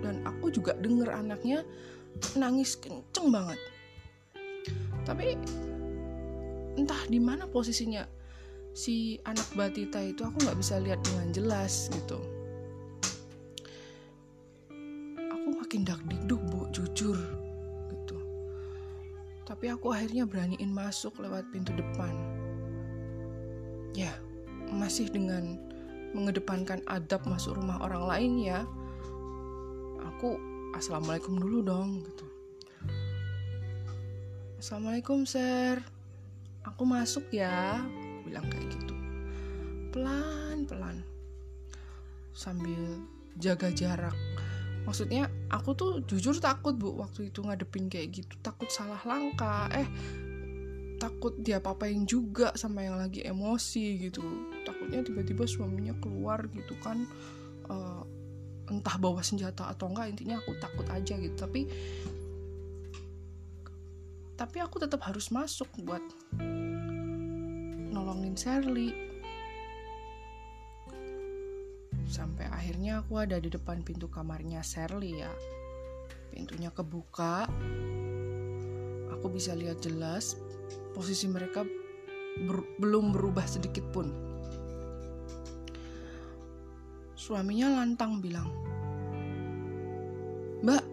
dan 0.00 0.24
aku 0.24 0.48
juga 0.48 0.72
denger 0.78 1.12
anaknya 1.12 1.60
nangis 2.38 2.78
kenceng 2.80 3.28
banget. 3.28 3.60
Tapi 5.04 5.36
entah 6.78 7.02
di 7.10 7.18
mana 7.18 7.50
posisinya 7.50 8.06
si 8.70 9.18
anak 9.26 9.50
batita 9.58 9.98
itu 9.98 10.22
aku 10.22 10.38
nggak 10.46 10.58
bisa 10.58 10.78
lihat 10.78 11.02
dengan 11.02 11.28
jelas 11.34 11.90
gitu. 11.90 12.22
Aku 15.34 15.48
makin 15.58 15.82
dak 15.82 15.98
dikduk 16.06 16.38
bu, 16.48 16.70
jujur 16.70 17.18
gitu. 17.90 18.16
Tapi 19.42 19.74
aku 19.74 19.90
akhirnya 19.90 20.22
beraniin 20.22 20.70
masuk 20.70 21.18
lewat 21.18 21.42
pintu 21.50 21.74
depan. 21.74 22.14
Ya, 23.98 24.14
masih 24.70 25.10
dengan 25.10 25.58
mengedepankan 26.12 26.80
adab 26.88 27.24
masuk 27.28 27.60
rumah 27.60 27.80
orang 27.84 28.04
lain 28.08 28.32
ya 28.40 28.64
aku 30.00 30.40
assalamualaikum 30.72 31.36
dulu 31.36 31.60
dong 31.60 32.00
gitu 32.04 32.26
assalamualaikum 34.56 35.28
sir 35.28 35.84
aku 36.64 36.82
masuk 36.86 37.28
ya. 37.30 37.82
Bilang 38.26 38.46
kayak 38.50 38.68
gitu. 38.74 38.94
Pelan 39.94 40.64
pelan. 40.68 41.02
Sambil 42.32 43.02
jaga 43.38 43.70
jarak. 43.70 44.16
Maksudnya 44.88 45.28
aku 45.52 45.76
tuh 45.76 45.92
jujur 46.08 46.32
takut 46.40 46.72
bu 46.72 46.96
waktu 46.96 47.28
itu 47.28 47.44
ngadepin 47.44 47.92
kayak 47.92 48.24
gitu. 48.24 48.34
Takut 48.40 48.72
salah 48.72 49.00
langkah. 49.04 49.68
Eh 49.74 49.88
takut 50.98 51.36
dia 51.38 51.62
papain 51.62 52.02
juga 52.08 52.50
sama 52.58 52.82
yang 52.82 52.98
lagi 52.98 53.22
emosi 53.22 54.08
gitu. 54.10 54.24
Takutnya 54.66 55.04
tiba-tiba 55.04 55.46
suaminya 55.46 55.94
keluar 56.00 56.48
gitu 56.50 56.74
kan. 56.80 57.06
Uh, 57.68 58.02
entah 58.68 58.96
bawa 59.00 59.24
senjata 59.24 59.72
atau 59.72 59.88
enggak 59.88 60.12
intinya 60.12 60.40
aku 60.40 60.56
takut 60.60 60.84
aja 60.88 61.16
gitu. 61.16 61.36
Tapi 61.36 61.68
tapi 64.38 64.62
aku 64.62 64.78
tetap 64.78 65.02
harus 65.02 65.34
masuk 65.34 65.66
buat 65.82 66.00
nolongin 67.90 68.38
Sherly. 68.38 68.94
Sampai 72.06 72.46
akhirnya 72.46 73.02
aku 73.02 73.18
ada 73.18 73.42
di 73.42 73.50
depan 73.50 73.82
pintu 73.82 74.06
kamarnya 74.06 74.62
Sherly 74.62 75.26
ya. 75.26 75.32
Pintunya 76.30 76.70
kebuka. 76.70 77.50
Aku 79.18 79.26
bisa 79.26 79.58
lihat 79.58 79.82
jelas 79.82 80.38
posisi 80.94 81.26
mereka 81.26 81.66
ber 82.46 82.62
belum 82.78 83.10
berubah 83.10 83.42
sedikit 83.50 83.82
pun. 83.90 84.14
Suaminya 87.18 87.82
lantang 87.82 88.22
bilang, 88.22 88.48
Mbak, 90.62 90.84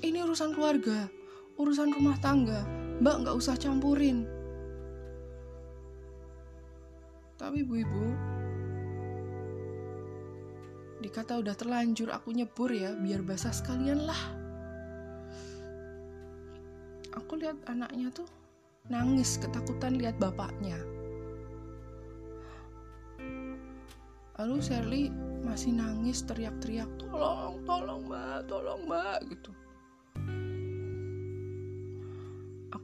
ini 0.00 0.24
urusan 0.24 0.56
keluarga, 0.56 1.06
urusan 1.60 1.92
rumah 1.92 2.16
tangga, 2.24 2.64
Mbak 3.04 3.16
nggak 3.20 3.36
usah 3.36 3.54
campurin. 3.60 4.24
Tapi 7.36 7.64
ibu-ibu, 7.64 8.04
dikata 11.04 11.40
udah 11.40 11.56
terlanjur 11.56 12.12
aku 12.12 12.32
nyebur 12.32 12.72
ya, 12.72 12.96
biar 12.96 13.20
basah 13.24 13.52
sekalian 13.52 14.04
lah. 14.04 14.22
Aku 17.16 17.36
lihat 17.40 17.56
anaknya 17.68 18.12
tuh 18.12 18.28
nangis 18.88 19.36
ketakutan 19.40 19.96
lihat 20.00 20.16
bapaknya. 20.20 20.76
Lalu 24.40 24.56
Sherly 24.64 25.02
masih 25.44 25.76
nangis 25.76 26.24
teriak-teriak, 26.24 26.88
tolong, 26.96 27.60
tolong 27.68 28.08
mbak, 28.08 28.48
tolong 28.48 28.88
mbak, 28.88 29.20
gitu. 29.28 29.52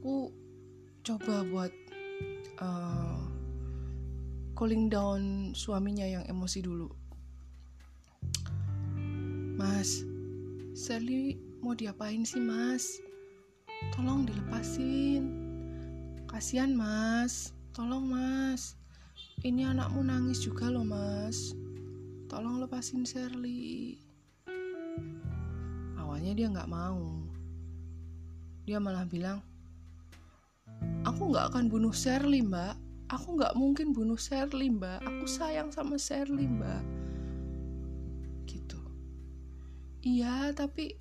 Aku 0.07 0.31
coba 1.03 1.43
buat 1.51 1.73
uh, 2.63 3.19
calling 4.55 4.87
down 4.87 5.51
suaminya 5.51 6.07
yang 6.07 6.23
emosi 6.31 6.63
dulu. 6.63 6.87
Mas, 9.59 10.07
Sherly 10.79 11.35
mau 11.59 11.75
diapain 11.75 12.23
sih 12.23 12.39
mas? 12.39 13.03
Tolong 13.91 14.23
dilepasin 14.23 15.27
Kasihan 16.31 16.71
mas, 16.71 17.51
tolong 17.75 18.07
mas. 18.07 18.79
Ini 19.43 19.75
anakmu 19.75 20.07
nangis 20.07 20.39
juga 20.39 20.71
loh 20.71 20.87
mas. 20.87 21.51
Tolong 22.31 22.63
lepasin 22.63 23.03
Sherly. 23.03 23.99
Awalnya 25.99 26.31
dia 26.31 26.47
nggak 26.47 26.71
mau. 26.71 27.27
Dia 28.63 28.79
malah 28.79 29.03
bilang, 29.03 29.43
aku 31.17 31.33
nggak 31.33 31.49
akan 31.49 31.65
bunuh 31.65 31.89
Sherly 31.89 32.45
mbak. 32.45 32.77
Aku 33.09 33.41
nggak 33.41 33.57
mungkin 33.57 33.89
bunuh 33.89 34.21
Sherly 34.21 34.69
mbak. 34.69 35.01
Aku 35.01 35.25
sayang 35.25 35.73
sama 35.73 35.97
Sherly 35.97 36.45
mbak. 36.45 36.85
Gitu. 38.45 38.77
Iya 40.05 40.53
tapi 40.53 40.93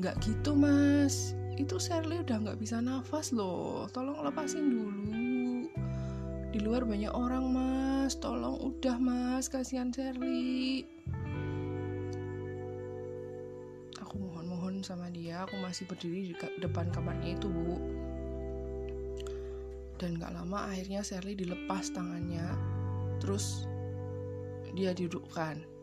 nggak 0.00 0.24
gitu 0.24 0.56
mas 0.56 1.36
itu 1.60 1.76
Sherly 1.76 2.24
udah 2.24 2.48
nggak 2.48 2.60
bisa 2.60 2.80
nafas 2.80 3.32
loh 3.36 3.84
tolong 3.92 4.24
lepasin 4.24 4.72
dulu 4.72 5.68
di 6.52 6.60
luar 6.60 6.88
banyak 6.88 7.12
orang 7.12 7.48
mas 7.48 8.16
tolong 8.16 8.56
udah 8.60 8.96
mas 9.00 9.48
kasihan 9.48 9.88
Sherly 9.88 10.84
aku 14.00 14.16
mohon-mohon 14.20 14.84
sama 14.84 15.08
dia 15.08 15.48
aku 15.48 15.56
masih 15.64 15.88
berdiri 15.88 16.32
di 16.32 16.34
depan 16.60 16.92
kamarnya 16.92 17.40
itu 17.40 17.48
bu 17.48 18.04
dan 19.96 20.20
gak 20.20 20.32
lama 20.36 20.68
akhirnya 20.68 21.00
Sherly 21.00 21.34
dilepas 21.34 21.92
tangannya 21.92 22.46
terus 23.20 23.64
dia 24.76 24.92
dudukkan 24.92 25.76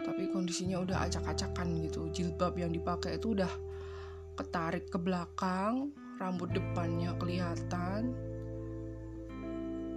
tapi 0.00 0.32
kondisinya 0.32 0.80
udah 0.80 1.04
acak-acakan 1.04 1.84
gitu 1.84 2.08
jilbab 2.10 2.56
yang 2.56 2.72
dipakai 2.72 3.20
itu 3.20 3.36
udah 3.36 3.52
ketarik 4.40 4.88
ke 4.88 4.96
belakang, 4.96 5.92
rambut 6.16 6.48
depannya 6.56 7.12
kelihatan. 7.20 8.16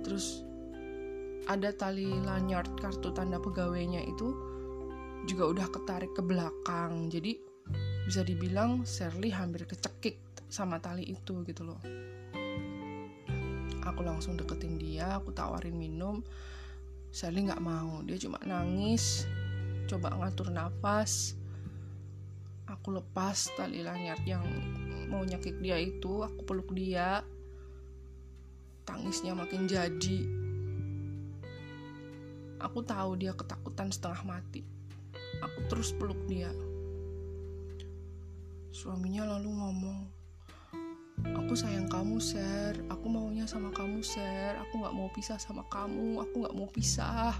Terus 0.03 0.43
ada 1.47 1.71
tali 1.71 2.11
lanyard 2.11 2.67
kartu 2.79 3.15
tanda 3.15 3.39
pegawainya 3.39 4.03
itu 4.03 4.35
juga 5.23 5.47
udah 5.47 5.67
ketarik 5.71 6.11
ke 6.11 6.19
belakang. 6.19 7.07
Jadi 7.07 7.39
bisa 8.03 8.27
dibilang 8.27 8.83
Sherly 8.83 9.31
hampir 9.31 9.63
kecekik 9.63 10.19
sama 10.51 10.83
tali 10.83 11.07
itu 11.07 11.47
gitu 11.47 11.63
loh. 11.63 11.79
Aku 13.93 14.01
langsung 14.01 14.33
deketin 14.33 14.81
dia, 14.81 15.21
aku 15.21 15.29
tawarin 15.29 15.77
minum. 15.77 16.25
Sherly 17.13 17.45
nggak 17.45 17.61
mau, 17.61 18.01
dia 18.01 18.17
cuma 18.17 18.41
nangis, 18.41 19.29
coba 19.85 20.17
ngatur 20.17 20.49
nafas. 20.49 21.37
Aku 22.65 22.89
lepas 22.89 23.53
tali 23.53 23.85
lanyard 23.85 24.25
yang 24.25 24.41
mau 25.13 25.21
nyakit 25.21 25.61
dia 25.61 25.77
itu 25.77 26.25
aku 26.25 26.41
peluk 26.41 26.73
dia. 26.73 27.21
Tangisnya 28.81 29.37
makin 29.37 29.69
jadi. 29.69 30.25
Aku 32.65 32.81
tahu 32.81 33.13
dia 33.21 33.37
ketakutan 33.37 33.93
setengah 33.93 34.25
mati. 34.25 34.65
Aku 35.45 35.69
terus 35.69 35.93
peluk 35.93 36.17
dia. 36.25 36.49
Suaminya 38.73 39.37
lalu 39.37 39.53
ngomong 39.53 40.22
aku 41.31 41.55
sayang 41.55 41.87
kamu 41.87 42.19
ser. 42.19 42.75
Aku 42.91 43.07
maunya 43.07 43.47
sama 43.47 43.71
kamu 43.71 44.03
ser. 44.03 44.59
Aku 44.67 44.83
nggak 44.83 44.95
mau 44.95 45.07
pisah 45.15 45.39
sama 45.39 45.63
kamu. 45.71 46.19
Aku 46.27 46.43
nggak 46.43 46.55
mau 46.57 46.67
pisah. 46.67 47.31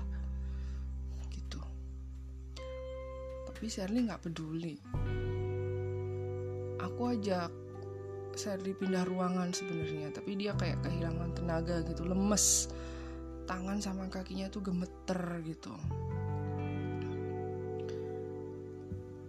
Gitu. 1.27 1.59
Tapi 3.51 3.65
Sherly 3.67 4.07
nggak 4.07 4.23
peduli. 4.23 4.79
Aku 6.79 7.11
ajak 7.11 7.51
Serdi 8.33 8.73
pindah 8.73 9.05
ruangan 9.05 9.53
sebenarnya 9.53 10.09
tapi 10.09 10.33
dia 10.33 10.57
kayak 10.57 10.81
kehilangan 10.81 11.37
tenaga 11.37 11.85
gitu 11.85 12.01
lemes. 12.05 12.69
Tangan 13.45 13.77
sama 13.77 14.09
kakinya 14.09 14.49
tuh 14.49 14.65
gemeter 14.65 15.21
gitu. 15.45 15.73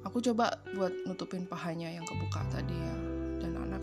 Aku 0.05 0.23
coba 0.23 0.61
buat 0.77 0.93
nutupin 1.05 1.45
pahanya 1.45 1.91
yang 1.91 2.07
kebuka 2.07 2.45
tadi 2.49 2.77
ya. 2.77 2.97
Dan 3.45 3.61
tuh 3.61 3.74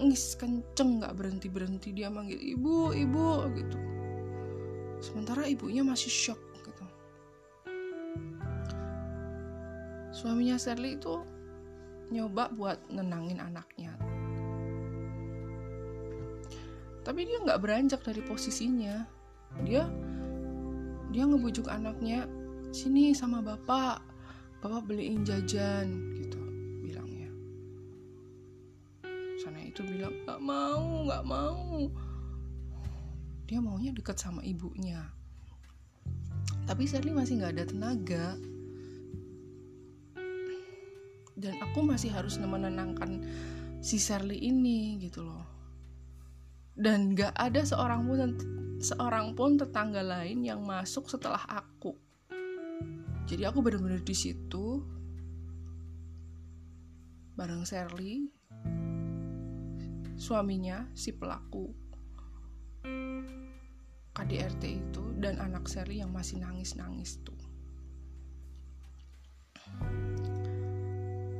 nangis 0.00 0.32
kenceng 0.40 1.04
nggak 1.04 1.12
berhenti 1.12 1.52
berhenti 1.52 1.92
dia 1.92 2.08
manggil 2.08 2.40
ibu 2.40 2.96
ibu 2.96 3.44
gitu. 3.52 3.76
Sementara 5.04 5.44
ibunya 5.44 5.84
masih 5.84 6.08
shock 6.08 6.40
gitu. 6.64 6.84
Suaminya 10.08 10.56
Sherly 10.56 10.96
itu 10.96 11.20
nyoba 12.08 12.48
buat 12.48 12.80
nenangin 12.88 13.44
anaknya. 13.44 13.92
Tapi 17.04 17.20
dia 17.28 17.36
nggak 17.44 17.60
beranjak 17.60 18.00
dari 18.00 18.24
posisinya. 18.24 19.04
Dia 19.68 19.84
dia 21.12 21.24
ngebujuk 21.28 21.68
anaknya 21.68 22.24
sini 22.72 23.12
sama 23.12 23.44
bapak 23.44 24.00
bapak 24.64 24.88
beliin 24.88 25.28
jajan 25.28 26.19
itu 29.70 29.86
bilang 29.86 30.12
nggak 30.26 30.40
mau 30.42 31.06
nggak 31.06 31.24
mau. 31.24 31.86
Dia 33.46 33.58
maunya 33.62 33.94
deket 33.94 34.18
sama 34.18 34.42
ibunya. 34.42 35.06
Tapi 36.66 36.86
Sherly 36.86 37.14
masih 37.14 37.38
nggak 37.38 37.54
ada 37.54 37.64
tenaga. 37.66 38.26
Dan 41.38 41.54
aku 41.62 41.80
masih 41.86 42.10
harus 42.10 42.36
menenangkan 42.36 43.22
si 43.78 43.96
Sherly 43.96 44.38
ini 44.42 44.98
gitu 44.98 45.22
loh. 45.24 45.46
Dan 46.74 47.14
nggak 47.14 47.34
ada 47.34 47.62
seorang 47.62 48.06
pun 48.06 48.18
seorang 48.82 49.34
pun 49.38 49.54
tetangga 49.58 50.02
lain 50.02 50.42
yang 50.46 50.62
masuk 50.66 51.06
setelah 51.06 51.42
aku. 51.46 51.94
Jadi 53.30 53.46
aku 53.46 53.62
benar-benar 53.62 54.02
di 54.02 54.14
situ 54.14 54.82
bareng 57.38 57.64
Sherly, 57.64 58.39
suaminya 60.20 60.84
si 60.92 61.16
pelaku 61.16 61.72
KDRT 64.12 64.62
itu 64.68 65.16
dan 65.16 65.40
anak 65.40 65.64
Sherly 65.64 66.04
yang 66.04 66.12
masih 66.12 66.44
nangis-nangis 66.44 67.24
tuh. 67.24 67.40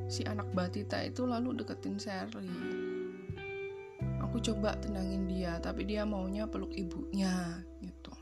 Si 0.08 0.24
anak 0.24 0.48
Batita 0.56 1.04
itu 1.04 1.28
lalu 1.28 1.60
deketin 1.60 2.00
Sherly 2.00 2.48
aku 4.24 4.40
coba 4.40 4.80
tenangin 4.80 5.28
dia 5.28 5.60
tapi 5.60 5.84
dia 5.84 6.08
maunya 6.08 6.48
peluk 6.48 6.72
ibunya 6.72 7.60
gitu. 7.84 8.16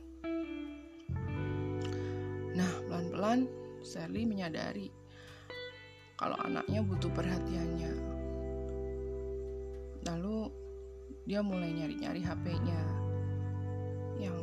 Nah 2.59 2.73
pelan-pelan 2.91 3.47
Sally 3.87 4.27
menyadari 4.27 4.91
kalau 6.19 6.35
anaknya 6.43 6.83
butuh 6.83 7.15
perhatiannya 7.15 8.18
lalu 10.09 10.49
dia 11.29 11.45
mulai 11.45 11.69
nyari-nyari 11.77 12.25
HP-nya 12.25 12.81
yang 14.17 14.39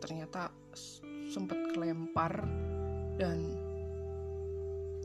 ternyata 0.00 0.48
sempat 1.28 1.60
kelempar 1.76 2.48
dan 3.20 3.44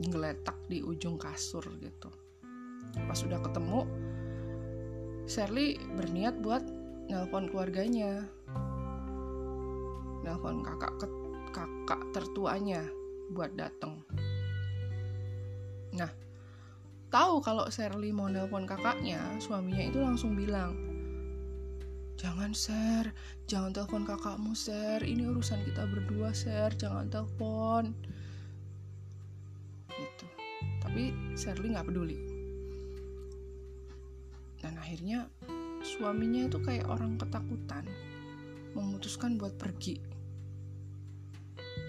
ngeletak 0.00 0.56
di 0.66 0.80
ujung 0.80 1.20
kasur 1.20 1.64
gitu. 1.80 2.08
Pas 2.96 3.16
sudah 3.16 3.40
ketemu 3.44 3.84
Sherly 5.26 5.76
berniat 5.98 6.38
buat 6.40 6.64
nelpon 7.12 7.52
keluarganya. 7.52 8.24
Nelpon 10.24 10.64
kakak 10.64 10.96
ke 11.02 11.06
kakak 11.52 12.02
tertuanya 12.12 12.84
buat 13.32 13.50
datang 13.58 14.04
nah 15.96 16.10
tahu 17.16 17.40
kalau 17.40 17.64
Sherly 17.72 18.12
mau 18.12 18.28
nelpon 18.28 18.68
kakaknya 18.68 19.16
suaminya 19.40 19.88
itu 19.88 20.04
langsung 20.04 20.36
bilang 20.36 20.76
jangan 22.20 22.52
share 22.52 23.08
jangan 23.48 23.72
telepon 23.72 24.04
kakakmu 24.04 24.52
share 24.52 25.00
ini 25.00 25.24
urusan 25.24 25.64
kita 25.64 25.88
berdua 25.88 26.36
share 26.36 26.76
jangan 26.76 27.08
telepon. 27.08 27.96
Gitu. 29.88 30.26
Tapi 30.84 31.16
Sherly 31.32 31.72
nggak 31.72 31.88
peduli. 31.88 32.20
Dan 34.60 34.76
akhirnya 34.76 35.24
suaminya 35.80 36.52
itu 36.52 36.60
kayak 36.60 36.84
orang 36.84 37.16
ketakutan 37.16 37.88
memutuskan 38.76 39.40
buat 39.40 39.56
pergi. 39.56 40.04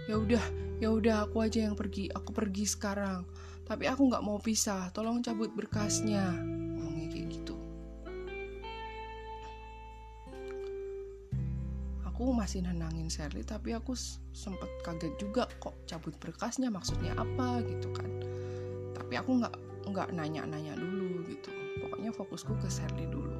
Ya 0.07 0.15
udah 0.15 0.45
ya 0.79 0.87
udah 0.87 1.27
aku 1.27 1.43
aja 1.43 1.67
yang 1.67 1.75
pergi. 1.75 2.07
Aku 2.15 2.31
pergi 2.31 2.63
sekarang 2.63 3.27
tapi 3.67 3.84
aku 3.84 4.08
nggak 4.08 4.23
mau 4.23 4.39
pisah 4.39 4.88
tolong 4.95 5.19
cabut 5.19 5.51
berkasnya. 5.51 6.32
Ngomongnya 6.80 7.08
kayak 7.12 7.27
gitu. 7.36 7.56
Aku 12.08 12.32
masih 12.32 12.63
nenangin 12.63 13.12
Sherly 13.12 13.43
tapi 13.43 13.75
aku 13.75 13.91
sempet 14.32 14.71
kaget 14.88 15.13
juga 15.19 15.51
kok 15.60 15.75
cabut 15.84 16.15
berkasnya 16.15 16.71
maksudnya 16.71 17.12
apa 17.19 17.60
gitu 17.67 17.91
kan. 17.91 18.08
Tapi 18.95 19.13
aku 19.19 19.43
nggak 19.43 19.56
nggak 19.91 20.10
nanya-nanya 20.15 20.80
dulu 20.80 21.27
gitu. 21.27 21.51
Pokoknya 21.84 22.15
fokusku 22.15 22.56
ke 22.63 22.71
Sherly 22.71 23.03
dulu. 23.12 23.36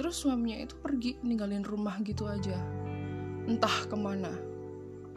Terus 0.00 0.16
suaminya 0.24 0.64
itu 0.64 0.72
pergi 0.80 1.20
ninggalin 1.20 1.68
rumah 1.68 2.00
gitu 2.00 2.24
aja. 2.24 2.56
Entah 3.44 3.84
ke 3.84 3.96
mana 4.00 4.49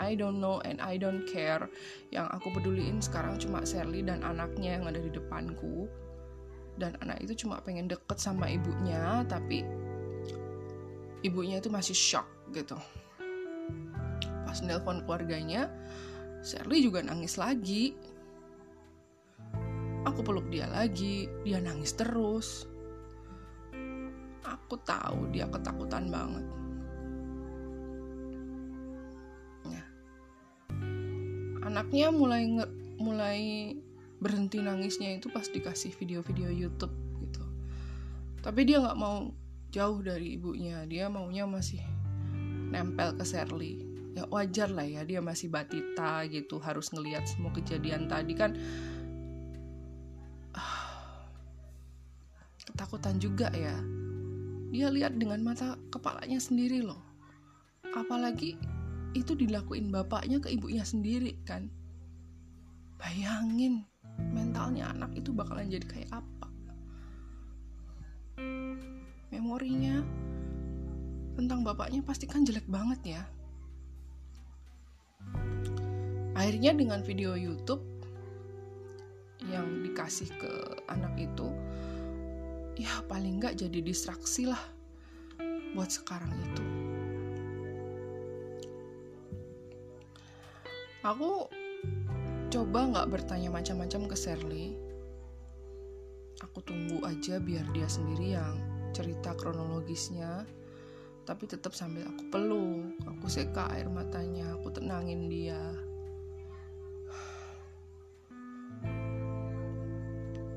I 0.01 0.17
don't 0.17 0.41
know 0.41 0.61
and 0.63 0.81
I 0.81 0.97
don't 0.97 1.25
care 1.29 1.69
yang 2.09 2.29
aku 2.31 2.53
peduliin 2.53 3.01
sekarang 3.01 3.37
cuma 3.37 3.65
Sherly 3.65 4.01
dan 4.05 4.25
anaknya 4.25 4.79
yang 4.79 4.89
ada 4.89 5.01
di 5.01 5.11
depanku 5.13 5.89
dan 6.77 6.97
anak 7.05 7.21
itu 7.21 7.45
cuma 7.45 7.61
pengen 7.61 7.85
deket 7.85 8.17
sama 8.17 8.49
ibunya 8.49 9.21
tapi 9.29 9.61
ibunya 11.21 11.61
itu 11.61 11.69
masih 11.69 11.93
shock 11.93 12.25
gitu 12.53 12.77
pas 14.45 14.57
nelpon 14.65 15.05
keluarganya 15.05 15.69
Sherly 16.41 16.83
juga 16.83 17.05
nangis 17.05 17.37
lagi 17.37 17.93
Aku 20.03 20.19
peluk 20.19 20.51
dia 20.51 20.67
lagi, 20.67 21.31
dia 21.47 21.63
nangis 21.63 21.95
terus. 21.95 22.67
Aku 24.43 24.75
tahu 24.83 25.31
dia 25.31 25.47
ketakutan 25.47 26.11
banget. 26.11 26.43
Anaknya 31.73 32.13
mulai 32.13 32.45
mulai 33.01 33.73
berhenti 34.21 34.61
nangisnya 34.61 35.17
itu 35.17 35.25
pas 35.33 35.49
dikasih 35.49 35.89
video-video 35.97 36.53
YouTube 36.53 36.93
gitu. 37.17 37.41
Tapi 38.45 38.61
dia 38.69 38.77
nggak 38.77 38.93
mau 38.93 39.33
jauh 39.73 39.99
dari 40.05 40.37
ibunya, 40.37 40.85
dia 40.85 41.09
maunya 41.09 41.49
masih 41.49 41.81
nempel 42.69 43.17
ke 43.17 43.25
Sherly. 43.25 43.81
Ya 44.13 44.29
wajar 44.29 44.69
lah 44.69 44.85
ya, 44.85 45.01
dia 45.01 45.17
masih 45.17 45.49
batita 45.49 46.21
gitu, 46.29 46.61
harus 46.61 46.93
ngelihat 46.93 47.25
semua 47.25 47.49
kejadian 47.57 48.05
tadi 48.05 48.37
kan 48.37 48.53
ketakutan 52.69 53.17
juga 53.17 53.49
ya. 53.49 53.73
Dia 54.69 54.93
lihat 54.93 55.17
dengan 55.17 55.41
mata 55.41 55.73
kepalanya 55.89 56.37
sendiri 56.37 56.85
loh. 56.85 57.01
Apalagi 57.97 58.61
itu 59.13 59.37
dilakuin 59.37 59.93
bapaknya 59.93 60.41
ke 60.41 60.49
ibunya 60.49 60.81
sendiri 60.81 61.37
kan. 61.45 61.69
Bayangin 62.97 63.85
mentalnya 64.33 64.89
anak 64.93 65.13
itu 65.17 65.33
bakalan 65.33 65.69
jadi 65.69 65.85
kayak 65.85 66.09
apa. 66.11 66.47
Memorinya 69.33 70.01
tentang 71.33 71.65
bapaknya 71.65 72.05
pasti 72.05 72.29
kan 72.29 72.45
jelek 72.45 72.65
banget 72.69 73.17
ya. 73.17 73.23
Akhirnya 76.33 76.73
dengan 76.73 77.05
video 77.05 77.37
YouTube 77.37 77.81
yang 79.45 79.85
dikasih 79.85 80.29
ke 80.33 80.51
anak 80.89 81.13
itu, 81.19 81.47
ya 82.77 83.01
paling 83.05 83.37
nggak 83.37 83.61
jadi 83.61 83.79
distraksi 83.85 84.49
lah 84.49 84.61
buat 85.73 85.89
sekarang 85.89 86.29
itu 86.33 86.92
aku 91.03 91.51
coba 92.47 92.79
nggak 92.89 93.09
bertanya 93.11 93.51
macam-macam 93.51 94.07
ke 94.07 94.15
Sherly 94.15 94.93
aku 96.43 96.59
tunggu 96.65 96.99
aja 97.07 97.39
biar 97.39 97.63
dia 97.71 97.87
sendiri 97.87 98.35
yang 98.35 98.55
cerita 98.93 99.33
kronologisnya. 99.33 100.45
Tapi 101.23 101.47
tetap 101.47 101.71
sambil 101.71 102.03
aku 102.03 102.23
peluk 102.27 102.99
aku 103.07 103.25
seka 103.31 103.71
air 103.71 103.87
matanya 103.87 104.53
aku 104.59 104.69
tenangin 104.75 105.31
dia. 105.31 105.59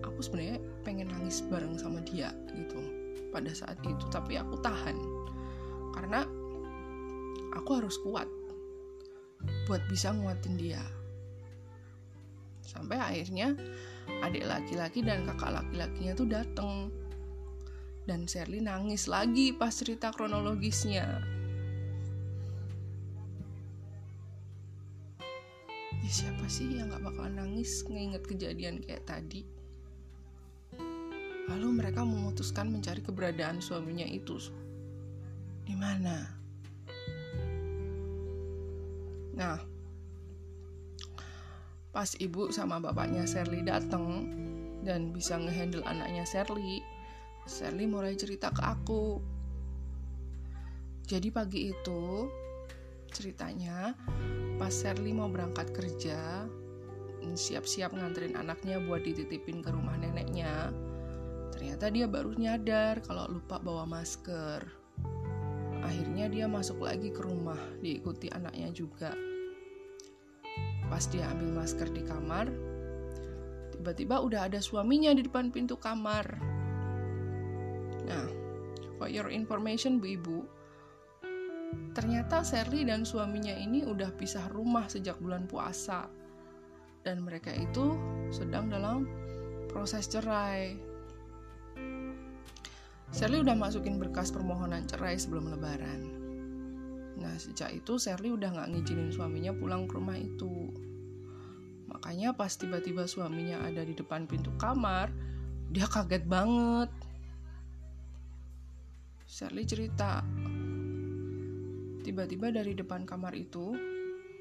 Aku 0.03 0.19
sebenarnya 0.19 0.59
pengen 0.83 1.13
nangis 1.13 1.45
bareng 1.47 1.79
sama 1.79 2.03
dia 2.03 2.35
gitu 2.51 2.81
pada 3.31 3.53
saat 3.55 3.79
itu 3.87 4.05
tapi 4.11 4.37
aku 4.37 4.59
tahan. 4.59 4.99
Karena 5.95 6.27
aku 7.55 7.71
harus 7.79 7.95
kuat 8.03 8.27
buat 9.67 9.83
bisa 9.91 10.15
nguatin 10.15 10.55
dia 10.59 10.83
sampai 12.63 12.99
akhirnya 12.99 13.55
adik 14.23 14.47
laki-laki 14.47 15.03
dan 15.03 15.27
kakak 15.27 15.63
laki-lakinya 15.63 16.13
tuh 16.15 16.29
dateng 16.29 16.91
dan 18.07 18.29
Sherly 18.29 18.63
nangis 18.63 19.11
lagi 19.11 19.51
pas 19.51 19.75
cerita 19.75 20.15
kronologisnya 20.15 21.23
ya 26.01 26.11
siapa 26.11 26.47
sih 26.47 26.79
yang 26.79 26.95
gak 26.95 27.03
bakalan 27.03 27.35
nangis 27.43 27.83
ngeinget 27.91 28.23
kejadian 28.23 28.79
kayak 28.79 29.03
tadi 29.03 29.43
Lalu 31.47 31.79
mereka 31.79 32.03
memutuskan 32.03 32.75
mencari 32.75 33.01
keberadaan 33.01 33.63
suaminya 33.63 34.05
itu. 34.05 34.35
Di 35.63 35.75
mana? 35.79 36.36
Nah, 39.37 39.61
pas 41.93 42.09
ibu 42.17 42.49
sama 42.49 42.81
bapaknya 42.81 43.29
Sherly 43.29 43.61
datang 43.61 44.33
dan 44.81 45.13
bisa 45.13 45.37
ngehandle 45.37 45.85
anaknya 45.85 46.25
Sherly, 46.25 46.81
Sherly 47.45 47.85
mulai 47.85 48.17
cerita 48.17 48.49
ke 48.49 48.65
aku. 48.65 49.21
Jadi 51.07 51.29
pagi 51.31 51.71
itu 51.71 52.27
ceritanya 53.13 53.95
pas 54.57 54.73
Sherly 54.73 55.13
mau 55.13 55.29
berangkat 55.29 55.71
kerja, 55.77 56.49
siap-siap 57.37 57.93
nganterin 57.93 58.35
anaknya 58.35 58.81
buat 58.81 59.05
dititipin 59.05 59.61
ke 59.61 59.69
rumah 59.69 59.95
neneknya. 60.01 60.73
Ternyata 61.53 61.93
dia 61.93 62.09
baru 62.09 62.33
nyadar 62.33 63.05
kalau 63.05 63.29
lupa 63.29 63.61
bawa 63.61 63.85
masker. 63.85 64.86
Akhirnya 65.87 66.27
dia 66.27 66.51
masuk 66.51 66.83
lagi 66.83 67.15
ke 67.15 67.23
rumah, 67.23 67.59
diikuti 67.79 68.27
anaknya 68.35 68.75
juga. 68.75 69.15
Pas 70.91 71.07
dia 71.07 71.31
ambil 71.31 71.63
masker 71.63 71.95
di 71.95 72.03
kamar, 72.03 72.51
tiba-tiba 73.71 74.19
udah 74.19 74.51
ada 74.51 74.59
suaminya 74.59 75.15
di 75.15 75.23
depan 75.23 75.55
pintu 75.55 75.79
kamar. 75.79 76.27
Nah, 78.03 78.27
for 78.99 79.07
your 79.07 79.31
information 79.31 80.03
Bu 80.03 80.19
Ibu, 80.19 80.39
ternyata 81.95 82.43
Sherly 82.43 82.83
dan 82.83 83.07
suaminya 83.07 83.55
ini 83.55 83.87
udah 83.87 84.11
pisah 84.15 84.51
rumah 84.51 84.91
sejak 84.91 85.19
bulan 85.23 85.47
puasa. 85.47 86.11
Dan 87.07 87.23
mereka 87.23 87.55
itu 87.55 87.95
sedang 88.35 88.67
dalam 88.67 89.07
proses 89.71 90.11
cerai. 90.11 90.86
Sherly 93.15 93.39
udah 93.43 93.55
masukin 93.55 94.03
berkas 94.03 94.35
permohonan 94.35 94.87
cerai 94.91 95.15
sebelum 95.15 95.55
lebaran. 95.55 96.01
Nah, 97.17 97.35
sejak 97.39 97.71
itu 97.71 97.97
Sherly 97.97 98.35
udah 98.35 98.51
gak 98.51 98.71
ngizinin 98.75 99.15
suaminya 99.15 99.55
pulang 99.55 99.87
ke 99.87 99.95
rumah 99.95 100.19
itu. 100.19 100.75
Makanya 101.87 102.35
pas 102.35 102.51
tiba-tiba 102.51 103.07
suaminya 103.07 103.63
ada 103.63 103.87
di 103.87 103.95
depan 103.95 104.27
pintu 104.27 104.51
kamar, 104.59 105.15
dia 105.71 105.87
kaget 105.87 106.27
banget. 106.27 106.91
Sherly 109.27 109.65
cerita, 109.67 110.23
tiba-tiba 112.03 112.51
dari 112.51 112.75
depan 112.75 113.07
kamar 113.07 113.35
itu, 113.39 113.75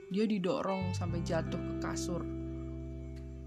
dia 0.10 0.26
didorong 0.26 0.94
sampai 0.94 1.22
jatuh 1.26 1.58
ke 1.58 1.74
kasur. 1.82 2.22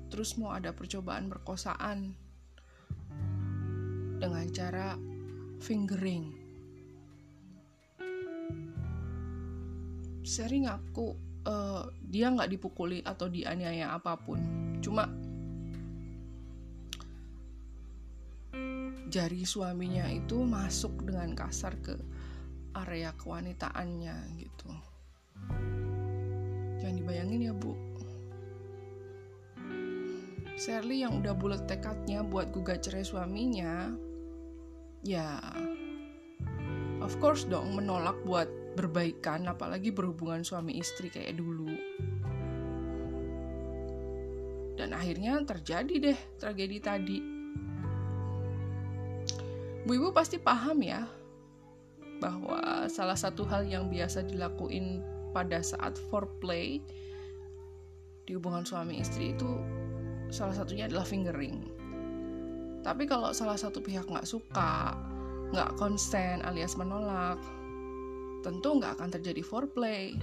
Terus 0.08 0.34
mau 0.40 0.50
ada 0.56 0.72
percobaan 0.72 1.30
perkosaan 1.30 2.27
dengan 4.20 4.44
cara 4.50 4.98
fingering. 5.62 6.34
Sherry 10.26 10.68
ngaku 10.68 11.16
uh, 11.48 11.88
dia 12.04 12.28
nggak 12.28 12.52
dipukuli 12.52 13.00
atau 13.00 13.32
dianiaya 13.32 13.96
apa 13.96 14.18
pun, 14.20 14.36
cuma 14.84 15.08
jari 19.08 19.40
suaminya 19.48 20.04
itu 20.12 20.44
masuk 20.44 21.08
dengan 21.08 21.32
kasar 21.32 21.80
ke 21.80 21.96
area 22.76 23.16
kewanitaannya 23.16 24.16
gitu. 24.36 24.68
Jangan 26.78 26.96
dibayangin 27.00 27.48
ya 27.48 27.54
bu. 27.56 27.72
Sherly 30.58 31.06
yang 31.06 31.22
udah 31.22 31.32
bulat 31.38 31.64
tekadnya 31.70 32.20
buat 32.20 32.52
gugat 32.52 32.84
cerai 32.84 33.06
suaminya, 33.06 33.94
ya 35.02 35.38
of 37.02 37.14
course 37.22 37.46
dong 37.46 37.74
menolak 37.74 38.18
buat 38.26 38.50
berbaikan 38.74 39.46
apalagi 39.50 39.90
berhubungan 39.90 40.46
suami 40.46 40.78
istri 40.78 41.10
kayak 41.10 41.38
dulu 41.38 41.70
dan 44.78 44.94
akhirnya 44.94 45.42
terjadi 45.42 45.94
deh 45.98 46.18
tragedi 46.38 46.78
tadi 46.78 47.18
Bu 49.88 49.96
Ibu 49.96 50.12
pasti 50.12 50.36
paham 50.36 50.84
ya 50.84 51.08
bahwa 52.18 52.86
salah 52.90 53.16
satu 53.16 53.46
hal 53.46 53.64
yang 53.64 53.88
biasa 53.88 54.26
dilakuin 54.26 55.00
pada 55.32 55.62
saat 55.62 55.96
foreplay 56.10 56.82
di 58.28 58.36
hubungan 58.36 58.66
suami 58.66 59.00
istri 59.00 59.32
itu 59.32 59.48
salah 60.28 60.52
satunya 60.52 60.84
adalah 60.84 61.08
fingering. 61.08 61.77
Tapi 62.82 63.04
kalau 63.10 63.34
salah 63.34 63.58
satu 63.58 63.82
pihak 63.82 64.06
nggak 64.06 64.28
suka, 64.28 64.94
nggak 65.52 65.74
konsen 65.80 66.40
alias 66.44 66.78
menolak, 66.78 67.40
tentu 68.44 68.78
nggak 68.78 68.98
akan 69.00 69.08
terjadi 69.18 69.42
foreplay. 69.42 70.14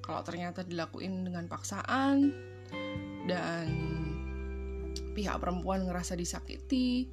Kalau 0.00 0.22
ternyata 0.26 0.66
dilakuin 0.66 1.26
dengan 1.26 1.46
paksaan 1.46 2.34
dan 3.26 3.66
pihak 5.14 5.36
perempuan 5.38 5.86
ngerasa 5.86 6.16
disakiti, 6.16 7.10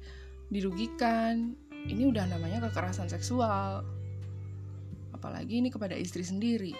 dirugikan, 0.48 1.54
ini 1.86 2.08
udah 2.08 2.26
namanya 2.26 2.68
kekerasan 2.70 3.06
seksual. 3.10 3.84
Apalagi 5.14 5.62
ini 5.62 5.68
kepada 5.70 5.98
istri 5.98 6.22
sendiri. 6.22 6.74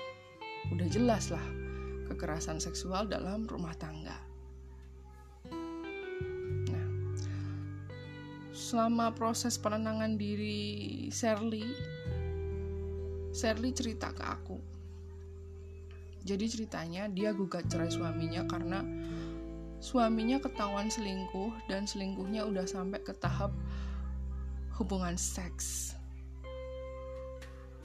Udah 0.75 0.89
jelas 0.91 1.31
lah 1.31 1.45
kekerasan 2.09 2.59
seksual 2.59 3.07
dalam 3.07 3.45
rumah 3.47 3.77
tangga. 3.77 4.28
Selama 8.69 9.17
proses 9.17 9.57
penenangan 9.57 10.21
diri 10.21 11.09
Sherly 11.09 11.65
Sherly 13.33 13.73
cerita 13.73 14.13
ke 14.13 14.21
aku. 14.21 14.61
Jadi 16.21 16.45
ceritanya 16.53 17.09
dia 17.09 17.33
gugat 17.33 17.65
cerai 17.73 17.89
suaminya 17.89 18.45
karena 18.45 18.85
suaminya 19.81 20.37
ketahuan 20.37 20.93
selingkuh 20.93 21.49
dan 21.73 21.89
selingkuhnya 21.89 22.45
udah 22.45 22.69
sampai 22.69 23.01
ke 23.01 23.17
tahap 23.17 23.57
hubungan 24.77 25.17
seks. 25.17 25.97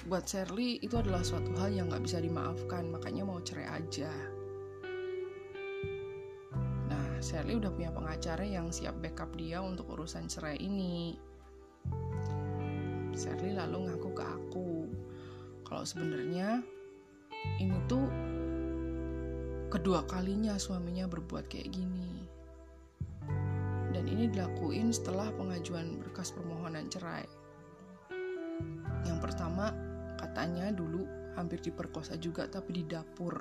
Buat 0.04 0.28
Sherly 0.28 0.84
itu 0.84 1.00
adalah 1.00 1.24
suatu 1.24 1.56
hal 1.64 1.72
yang 1.72 1.88
gak 1.88 2.04
bisa 2.04 2.20
dimaafkan, 2.20 2.92
makanya 2.92 3.24
mau 3.24 3.40
cerai 3.40 3.80
aja. 3.80 4.12
Sherly 7.24 7.56
udah 7.56 7.72
punya 7.72 7.88
pengacara 7.96 8.44
yang 8.44 8.68
siap 8.68 9.00
backup 9.00 9.32
dia 9.40 9.64
untuk 9.64 9.96
urusan 9.96 10.28
cerai 10.28 10.60
ini. 10.60 11.16
Sherly 13.16 13.56
lalu 13.56 13.88
ngaku 13.88 14.10
ke 14.12 14.24
aku 14.28 14.72
kalau 15.64 15.88
sebenarnya 15.88 16.60
ini 17.64 17.80
tuh 17.88 18.04
kedua 19.72 20.04
kalinya 20.04 20.60
suaminya 20.60 21.08
berbuat 21.08 21.48
kayak 21.48 21.72
gini. 21.72 22.28
Dan 23.96 24.04
ini 24.04 24.28
dilakuin 24.28 24.92
setelah 24.92 25.32
pengajuan 25.32 26.04
berkas 26.04 26.36
permohonan 26.36 26.92
cerai. 26.92 27.24
Yang 29.08 29.20
pertama, 29.24 29.72
katanya 30.20 30.76
dulu 30.76 31.08
hampir 31.40 31.64
diperkosa 31.64 32.20
juga 32.20 32.52
tapi 32.52 32.82
di 32.82 32.84
dapur. 32.84 33.40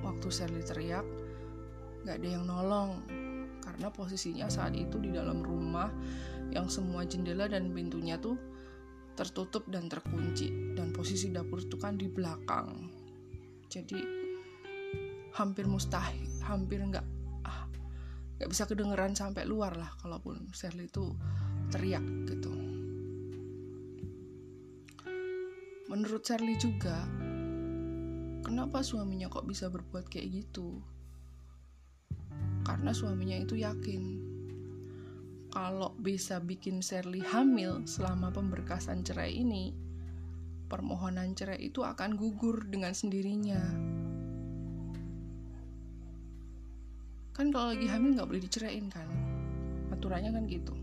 Waktu 0.00 0.28
Sherly 0.32 0.64
teriak, 0.64 1.27
gak 2.06 2.20
ada 2.20 2.28
yang 2.28 2.44
nolong. 2.46 3.02
Karena 3.62 3.88
posisinya 3.92 4.46
saat 4.50 4.74
itu 4.74 4.98
di 4.98 5.14
dalam 5.14 5.42
rumah 5.42 5.90
yang 6.50 6.66
semua 6.66 7.04
jendela 7.04 7.46
dan 7.46 7.70
pintunya 7.70 8.16
tuh 8.16 8.38
tertutup 9.18 9.66
dan 9.66 9.90
terkunci 9.90 10.74
dan 10.78 10.94
posisi 10.94 11.34
dapur 11.34 11.58
itu 11.58 11.74
kan 11.74 11.98
di 11.98 12.06
belakang. 12.06 12.86
Jadi 13.66 13.98
hampir 15.34 15.70
mustahil 15.70 16.26
hampir 16.42 16.80
nggak 16.80 17.04
ah, 17.46 17.68
nggak 18.40 18.48
bisa 18.50 18.64
kedengeran 18.64 19.12
sampai 19.12 19.44
luar 19.44 19.76
lah 19.76 19.92
kalaupun 20.00 20.48
Sherly 20.50 20.88
itu 20.88 21.14
teriak 21.68 22.02
gitu. 22.30 22.52
Menurut 25.88 26.22
Sherly 26.24 26.56
juga 26.56 27.04
kenapa 28.42 28.80
suaminya 28.80 29.28
kok 29.28 29.44
bisa 29.44 29.68
berbuat 29.68 30.08
kayak 30.08 30.46
gitu 30.46 30.80
karena 32.68 32.92
suaminya 32.92 33.40
itu 33.40 33.56
yakin 33.56 34.28
kalau 35.48 35.96
bisa 35.96 36.44
bikin 36.44 36.84
Sherly 36.84 37.24
hamil 37.24 37.88
selama 37.88 38.28
pemberkasan 38.28 39.00
cerai 39.00 39.32
ini, 39.32 39.72
permohonan 40.68 41.32
cerai 41.32 41.72
itu 41.72 41.80
akan 41.80 42.20
gugur 42.20 42.68
dengan 42.68 42.92
sendirinya. 42.92 43.56
Kan 47.32 47.48
kalau 47.48 47.72
lagi 47.72 47.88
hamil 47.88 48.12
nggak 48.12 48.28
boleh 48.28 48.44
diceraiin 48.44 48.92
kan? 48.92 49.08
Aturannya 49.88 50.36
kan 50.36 50.44
gitu. 50.46 50.76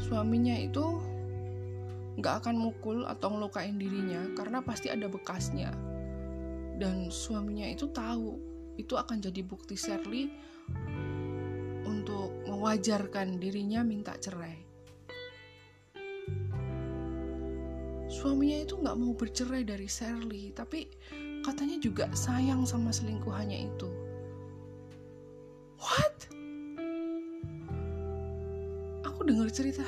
Suaminya 0.00 0.56
itu 0.56 0.84
nggak 2.16 2.34
akan 2.42 2.56
mukul 2.56 3.04
atau 3.04 3.28
ngelukain 3.28 3.76
dirinya 3.76 4.24
karena 4.32 4.64
pasti 4.64 4.88
ada 4.88 5.04
bekasnya. 5.04 5.95
Dan 6.76 7.08
suaminya 7.08 7.64
itu 7.64 7.88
tahu 7.88 8.36
itu 8.76 8.92
akan 8.92 9.24
jadi 9.24 9.40
bukti 9.40 9.72
Shirley 9.72 10.28
untuk 11.88 12.44
mewajarkan 12.44 13.40
dirinya 13.40 13.80
minta 13.80 14.12
cerai. 14.20 14.60
Suaminya 18.12 18.62
itu 18.62 18.76
nggak 18.76 18.96
mau 18.96 19.12
bercerai 19.16 19.64
dari 19.64 19.88
Shirley, 19.88 20.52
tapi 20.52 20.88
katanya 21.40 21.80
juga 21.80 22.06
sayang 22.12 22.68
sama 22.68 22.92
selingkuhannya 22.92 23.58
itu. 23.72 23.88
What? 25.80 26.16
Aku 29.08 29.24
dengar 29.24 29.48
cerita 29.48 29.84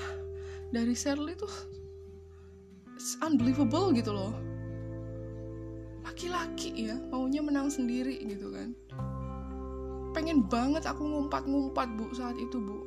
dari 0.72 0.96
Shirley 0.96 1.36
tuh 1.36 1.52
unbelievable 3.24 3.94
gitu 3.94 4.12
loh 4.12 4.47
laki-laki 6.18 6.90
ya 6.90 6.98
maunya 7.14 7.38
menang 7.38 7.70
sendiri 7.70 8.18
gitu 8.26 8.50
kan. 8.50 8.74
Pengen 10.10 10.50
banget 10.50 10.82
aku 10.82 11.06
ngumpat-ngumpat 11.06 11.94
bu 11.94 12.10
saat 12.10 12.34
itu 12.34 12.58
bu. 12.58 12.82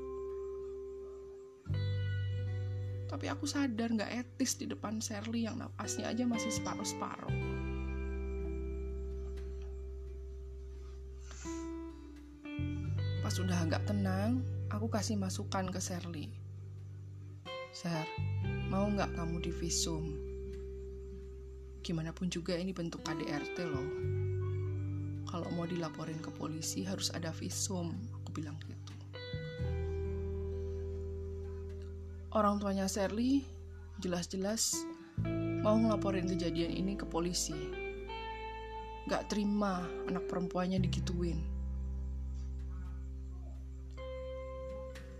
Tapi 3.07 3.31
aku 3.31 3.47
sadar 3.47 3.87
nggak 3.87 4.11
etis 4.11 4.59
di 4.59 4.67
depan 4.67 4.99
Sherly 4.99 5.47
yang 5.47 5.63
napasnya 5.63 6.11
aja 6.11 6.27
masih 6.27 6.51
separuh-separuh. 6.51 7.31
Pas 13.23 13.35
udah 13.39 13.63
agak 13.63 13.87
tenang 13.87 14.43
aku 14.67 14.91
kasih 14.91 15.15
masukan 15.15 15.71
ke 15.71 15.79
Sherly. 15.79 16.27
Ser, 17.71 18.03
mau 18.67 18.91
nggak 18.91 19.15
kamu 19.15 19.39
di 19.39 19.55
visum? 19.55 20.30
Gimana 21.81 22.13
pun 22.13 22.29
juga 22.29 22.53
ini 22.53 22.71
bentuk 22.77 23.01
KDRT 23.01 23.57
loh. 23.65 23.89
Kalau 25.25 25.49
mau 25.57 25.65
dilaporin 25.65 26.21
ke 26.21 26.29
polisi 26.29 26.85
harus 26.85 27.09
ada 27.09 27.33
visum, 27.33 27.89
aku 28.21 28.29
bilang 28.35 28.53
gitu. 28.63 28.93
Orang 32.31 32.63
tuanya 32.63 32.87
Sherly 32.87 33.43
jelas-jelas 33.99 34.87
mau 35.61 35.75
ngelaporin 35.75 36.31
kejadian 36.31 36.71
ini 36.71 36.95
ke 36.95 37.03
polisi. 37.03 37.57
Gak 39.11 39.27
terima 39.27 39.83
anak 40.07 40.31
perempuannya 40.31 40.79
digituin. 40.79 41.43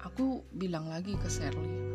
Aku 0.02 0.48
bilang 0.56 0.88
lagi 0.88 1.20
ke 1.20 1.28
Sherly, 1.28 1.91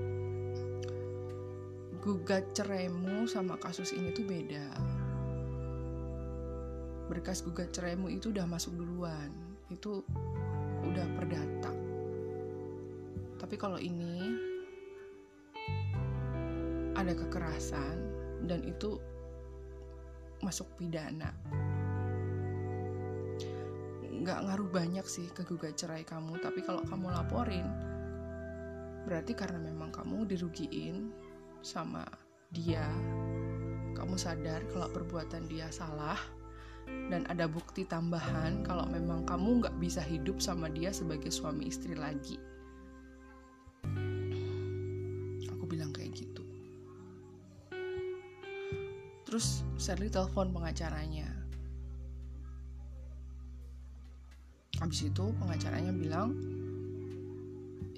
gugat 2.06 2.54
ceraimu 2.54 3.26
sama 3.26 3.58
kasus 3.58 3.90
ini 3.90 4.14
tuh 4.14 4.22
beda. 4.22 4.70
Berkas 7.10 7.42
gugat 7.42 7.74
ceraimu 7.74 8.06
itu 8.06 8.30
udah 8.30 8.46
masuk 8.46 8.78
duluan, 8.78 9.34
itu 9.74 10.06
udah 10.86 11.06
perdata. 11.18 11.74
Tapi 13.42 13.54
kalau 13.58 13.82
ini 13.82 14.22
ada 16.94 17.10
kekerasan 17.10 17.98
dan 18.46 18.62
itu 18.62 19.02
masuk 20.46 20.70
pidana. 20.78 21.34
Nggak 24.14 24.46
ngaruh 24.46 24.70
banyak 24.70 25.06
sih 25.10 25.26
ke 25.34 25.42
gugat 25.42 25.74
cerai 25.74 26.06
kamu, 26.06 26.38
tapi 26.38 26.62
kalau 26.62 26.86
kamu 26.86 27.10
laporin, 27.10 27.66
berarti 29.10 29.34
karena 29.34 29.58
memang 29.58 29.90
kamu 29.90 30.22
dirugiin 30.22 31.10
sama 31.62 32.04
dia, 32.50 32.84
kamu 33.96 34.16
sadar 34.20 34.60
kalau 34.70 34.88
perbuatan 34.92 35.48
dia 35.48 35.68
salah, 35.72 36.18
dan 37.10 37.26
ada 37.26 37.50
bukti 37.50 37.82
tambahan 37.82 38.62
kalau 38.62 38.86
memang 38.86 39.26
kamu 39.26 39.62
nggak 39.62 39.76
bisa 39.82 39.98
hidup 40.02 40.38
sama 40.38 40.70
dia 40.70 40.94
sebagai 40.94 41.30
suami 41.34 41.66
istri 41.70 41.98
lagi. 41.98 42.38
Aku 45.50 45.64
bilang 45.66 45.90
kayak 45.90 46.14
gitu. 46.14 46.42
Terus 49.26 49.66
Sally 49.74 50.06
telepon 50.06 50.54
pengacaranya. 50.54 51.26
Habis 54.78 55.08
itu 55.08 55.24
pengacaranya 55.40 55.90
bilang, 55.90 56.36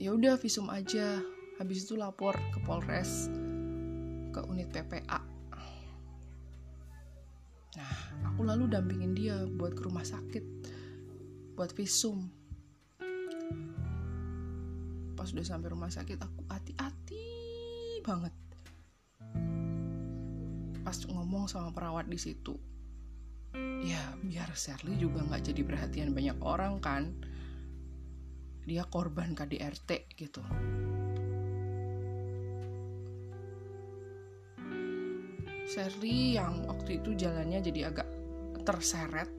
ya 0.01 0.15
udah 0.15 0.41
visum 0.41 0.73
aja. 0.73 1.21
Habis 1.59 1.85
itu 1.85 1.99
lapor 1.99 2.39
ke 2.55 2.63
Polres 2.63 3.27
ke 4.39 4.47
unit 4.47 4.71
PPA. 4.71 5.19
Nah, 7.75 7.95
aku 8.31 8.47
lalu 8.47 8.71
dampingin 8.71 9.19
dia 9.19 9.35
buat 9.51 9.75
ke 9.75 9.83
rumah 9.83 10.07
sakit, 10.07 10.45
buat 11.59 11.75
visum. 11.75 12.31
Pas 15.19 15.27
udah 15.35 15.43
sampai 15.43 15.75
rumah 15.75 15.91
sakit, 15.91 16.23
aku 16.23 16.47
hati-hati 16.47 17.27
banget. 18.07 18.35
Pas 20.87 20.99
ngomong 21.11 21.51
sama 21.51 21.75
perawat 21.75 22.07
di 22.07 22.19
situ, 22.19 22.55
ya 23.83 24.15
biar 24.23 24.55
Sherly 24.55 24.95
juga 24.95 25.27
nggak 25.27 25.51
jadi 25.51 25.63
perhatian 25.67 26.15
banyak 26.15 26.39
orang 26.47 26.79
kan. 26.79 27.11
Dia 28.63 28.87
korban 28.87 29.35
KDRT 29.35 30.15
gitu. 30.15 30.47
Sherly 35.79 36.35
yang 36.35 36.67
waktu 36.67 36.99
itu 36.99 37.15
jalannya 37.15 37.63
jadi 37.63 37.95
agak 37.95 38.11
terseret. 38.67 39.31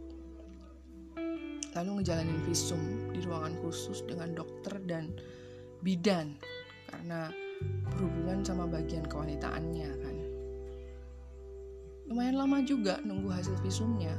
Lalu 1.76 2.00
ngejalanin 2.00 2.40
visum 2.48 3.12
di 3.12 3.20
ruangan 3.28 3.60
khusus 3.60 4.08
dengan 4.08 4.32
dokter 4.40 4.80
dan 4.88 5.12
bidan. 5.84 6.40
Karena 6.88 7.28
berhubungan 7.92 8.40
sama 8.48 8.72
bagian 8.72 9.04
kewanitaannya 9.04 9.92
kan. 10.00 10.16
Lumayan 12.08 12.40
lama 12.40 12.64
juga 12.64 13.04
nunggu 13.04 13.36
hasil 13.36 13.60
visumnya. 13.60 14.16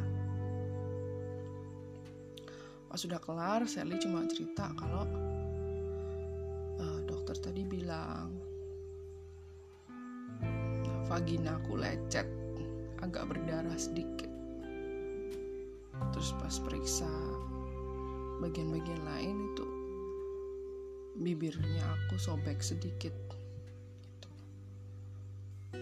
Pas 2.84 3.00
sudah 3.00 3.16
kelar 3.16 3.64
Sherly 3.64 3.96
cuma 3.96 4.28
cerita 4.28 4.68
kalau 4.76 5.08
uh, 6.84 7.00
dokter 7.08 7.48
tadi 7.48 7.64
bilang 7.64 8.39
vaginaku 11.10 11.74
lecet 11.74 12.30
agak 13.02 13.26
berdarah 13.26 13.74
sedikit. 13.74 14.30
Terus 16.14 16.30
pas 16.38 16.54
periksa 16.62 17.10
bagian-bagian 18.38 19.02
lain 19.02 19.36
itu 19.50 19.66
bibirnya 21.18 21.82
aku 21.82 22.14
sobek 22.14 22.62
sedikit 22.62 23.12
gitu. 24.00 24.30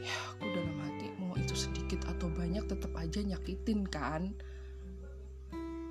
ya 0.01 0.17
aku 0.33 0.49
dalam 0.49 0.77
hati 0.81 1.12
mau 1.21 1.37
itu 1.37 1.53
sedikit 1.53 2.09
atau 2.09 2.33
banyak 2.33 2.64
tetap 2.64 2.97
aja 2.97 3.21
nyakitin 3.21 3.85
kan. 3.85 4.33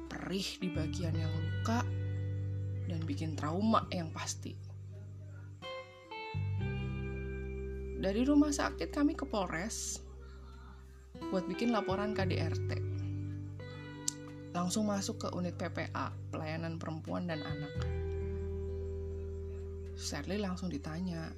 Perih 0.09 0.49
di 0.57 0.73
bagian 0.73 1.13
yang 1.13 1.29
luka 1.29 1.85
dan 2.89 3.05
bikin 3.05 3.37
trauma 3.37 3.85
yang 3.93 4.09
pasti 4.09 4.66
Dari 8.07 8.23
rumah 8.23 8.55
sakit 8.55 8.87
kami 8.87 9.19
ke 9.19 9.27
Polres 9.27 9.99
buat 11.27 11.43
bikin 11.43 11.75
laporan 11.75 12.15
KDRT. 12.15 12.79
Langsung 14.55 14.87
masuk 14.87 15.27
ke 15.27 15.35
unit 15.35 15.59
PPA, 15.59 16.15
pelayanan 16.31 16.79
perempuan 16.79 17.27
dan 17.27 17.43
anak. 17.43 17.75
Sherly 19.99 20.39
langsung 20.39 20.71
ditanya. 20.71 21.35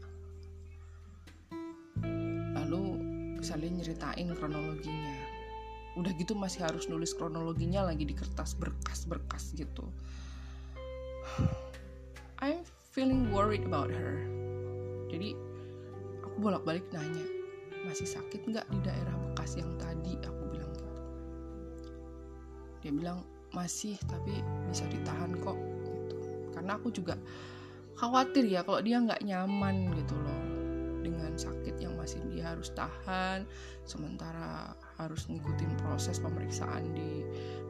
Lalu 2.53 3.01
Sherly 3.41 3.73
nyeritain 3.73 4.29
kronologinya. 4.37 5.17
Udah 5.97 6.13
gitu 6.21 6.37
masih 6.37 6.69
harus 6.69 6.85
nulis 6.85 7.17
kronologinya 7.17 7.81
lagi 7.81 8.05
di 8.05 8.13
kertas 8.13 8.53
berkas-berkas 8.53 9.57
gitu. 9.57 9.89
I'm 12.45 12.61
feeling 12.93 13.33
worried 13.33 13.65
about 13.65 13.89
her. 13.89 14.21
Jadi 15.09 15.48
bolak-balik 16.39 16.87
nanya 16.95 17.27
masih 17.83 18.07
sakit 18.07 18.47
nggak 18.47 18.67
di 18.71 18.79
daerah 18.83 19.15
bekas 19.29 19.59
yang 19.59 19.71
tadi? 19.79 20.15
Aku 20.23 20.43
bilang 20.51 20.71
gitu. 20.71 20.87
Dia 22.83 22.91
bilang 22.95 23.19
masih 23.51 23.99
tapi 24.07 24.39
bisa 24.67 24.87
ditahan 24.87 25.35
kok 25.39 25.57
gitu. 25.85 26.17
Karena 26.55 26.79
aku 26.79 26.91
juga 26.91 27.19
khawatir 27.99 28.47
ya 28.47 28.63
kalau 28.63 28.79
dia 28.79 29.03
nggak 29.03 29.23
nyaman 29.27 29.91
gitu 29.91 30.15
loh 30.15 30.41
dengan 31.03 31.35
sakit 31.35 31.75
yang 31.79 31.95
masih 31.99 32.19
dia 32.31 32.55
harus 32.55 32.71
tahan 32.71 33.43
sementara 33.83 34.71
harus 34.95 35.27
ngikutin 35.27 35.71
proses 35.83 36.19
pemeriksaan 36.19 36.83
di 36.95 37.23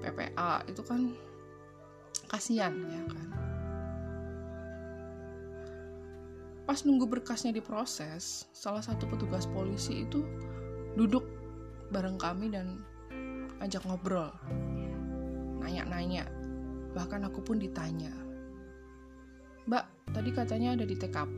PPA 0.05 0.61
itu 0.69 0.81
kan 0.85 1.13
kasihan 2.29 2.73
ya 2.89 3.01
kan 3.09 3.48
pas 6.69 6.85
nunggu 6.85 7.09
berkasnya 7.09 7.49
diproses 7.49 8.45
salah 8.53 8.85
satu 8.85 9.09
petugas 9.09 9.49
polisi 9.49 10.05
itu 10.05 10.21
duduk 10.93 11.25
bareng 11.89 12.21
kami 12.21 12.53
dan 12.53 12.85
ajak 13.57 13.81
ngobrol 13.89 14.29
nanya-nanya 15.65 16.29
Bahkan 16.93 17.21
aku 17.29 17.45
pun 17.45 17.61
ditanya, 17.61 18.09
Mbak, 19.69 19.85
tadi 20.09 20.29
katanya 20.33 20.73
ada 20.73 20.85
di 20.89 20.97
TKP, 20.97 21.37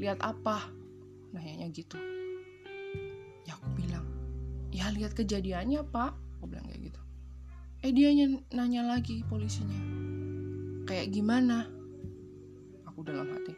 lihat 0.00 0.16
apa? 0.24 0.72
Nanyanya 1.36 1.68
gitu. 1.68 2.00
Ya 3.44 3.52
aku 3.60 3.68
bilang, 3.76 4.08
ya 4.72 4.88
lihat 4.88 5.12
kejadiannya 5.12 5.84
pak, 5.92 6.16
aku 6.40 6.44
bilang 6.48 6.64
kayak 6.72 6.88
gitu. 6.88 7.00
Eh 7.84 7.92
dia 7.92 8.08
nanya 8.56 8.96
lagi 8.96 9.20
polisinya, 9.28 9.76
kayak 10.88 11.12
gimana? 11.12 11.68
Aku 12.88 13.04
dalam 13.04 13.28
hati, 13.28 13.52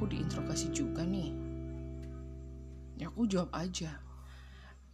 aku 0.00 0.16
diinterogasi 0.16 0.72
juga 0.72 1.04
nih. 1.04 1.28
Ya 2.96 3.12
aku 3.12 3.28
jawab 3.28 3.52
aja, 3.52 4.00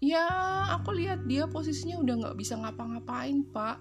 ya 0.03 0.27
aku 0.75 0.99
lihat 0.99 1.31
dia 1.31 1.47
posisinya 1.47 2.03
udah 2.03 2.15
nggak 2.27 2.35
bisa 2.35 2.59
ngapa-ngapain 2.59 3.47
pak. 3.55 3.79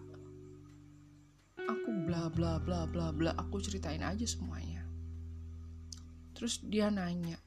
Aku 1.66 1.90
bla 2.06 2.30
bla 2.30 2.62
bla 2.62 2.86
bla 2.86 3.10
bla. 3.10 3.34
Aku 3.42 3.58
ceritain 3.58 4.06
aja 4.06 4.22
semuanya. 4.30 4.86
Terus 6.38 6.62
dia 6.62 6.94
nanya 6.94 7.42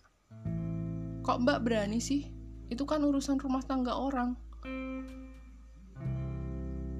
kok 1.22 1.38
mbak 1.38 1.62
berani 1.62 2.02
sih? 2.02 2.26
Itu 2.66 2.82
kan 2.82 2.98
urusan 3.06 3.38
rumah 3.38 3.62
tangga 3.62 3.94
orang. 3.94 4.34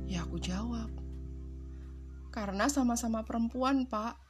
Ya 0.06 0.22
aku 0.22 0.38
jawab 0.38 0.94
karena 2.30 2.70
sama-sama 2.70 3.26
perempuan 3.26 3.82
pak 3.90 4.27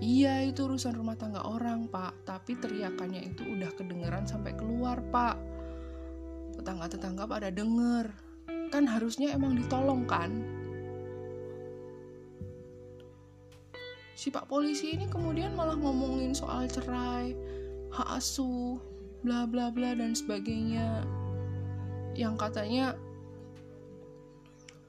Iya 0.00 0.48
itu 0.48 0.64
urusan 0.64 0.96
rumah 0.96 1.14
tangga 1.20 1.44
orang 1.44 1.84
pak. 1.92 2.24
Tapi 2.24 2.56
teriakannya 2.56 3.20
itu 3.20 3.44
udah 3.44 3.68
kedengeran 3.76 4.24
sampai 4.24 4.56
keluar 4.56 5.04
pak. 5.12 5.36
Tetangga-tetangga 6.56 7.28
pada 7.28 7.52
denger. 7.52 8.08
Kan 8.72 8.88
harusnya 8.88 9.36
emang 9.36 9.60
ditolong 9.60 10.08
kan? 10.08 10.32
Si 14.16 14.32
pak 14.32 14.48
polisi 14.48 14.96
ini 14.96 15.08
kemudian 15.08 15.56
malah 15.56 15.80
ngomongin 15.80 16.36
soal 16.36 16.68
cerai 16.68 17.32
Hak 17.88 18.20
asuh 18.20 18.76
Bla 19.20 19.44
bla 19.44 19.68
bla 19.68 19.92
dan 19.92 20.16
sebagainya. 20.16 21.04
Yang 22.16 22.34
katanya 22.40 22.96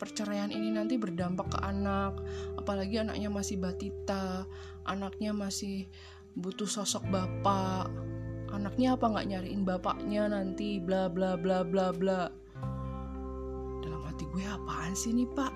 perceraian 0.01 0.49
ini 0.49 0.73
nanti 0.73 0.97
berdampak 0.97 1.53
ke 1.53 1.59
anak 1.61 2.17
apalagi 2.57 2.97
anaknya 2.97 3.29
masih 3.29 3.61
batita 3.61 4.49
anaknya 4.89 5.29
masih 5.29 5.85
butuh 6.35 6.67
sosok 6.67 7.03
bapak. 7.11 7.91
Anaknya 8.51 8.99
apa 8.99 9.05
nggak 9.07 9.27
nyariin 9.31 9.63
bapaknya 9.63 10.27
nanti 10.27 10.79
bla 10.79 11.07
bla 11.07 11.39
bla 11.39 11.63
bla 11.63 11.95
bla. 11.95 12.27
Dalam 13.79 14.01
hati 14.03 14.27
gue 14.27 14.43
apaan 14.43 14.91
sih 14.95 15.15
nih 15.15 15.27
pak? 15.31 15.53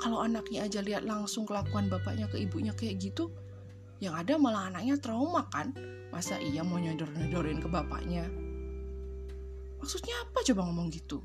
Kalau 0.00 0.24
anaknya 0.24 0.66
aja 0.66 0.80
lihat 0.80 1.04
langsung 1.04 1.44
kelakuan 1.44 1.92
bapaknya 1.92 2.26
ke 2.32 2.40
ibunya 2.40 2.72
kayak 2.72 2.98
gitu 2.98 3.28
yang 4.02 4.18
ada 4.18 4.34
malah 4.40 4.72
anaknya 4.72 4.98
trauma 4.98 5.46
kan? 5.52 5.76
Masa 6.10 6.40
iya 6.40 6.64
mau 6.64 6.80
nyodor 6.80 7.12
nyodorin 7.12 7.60
ke 7.60 7.68
bapaknya? 7.68 8.24
Maksudnya 9.78 10.14
apa 10.26 10.38
coba 10.46 10.60
ngomong 10.68 10.88
gitu 10.94 11.20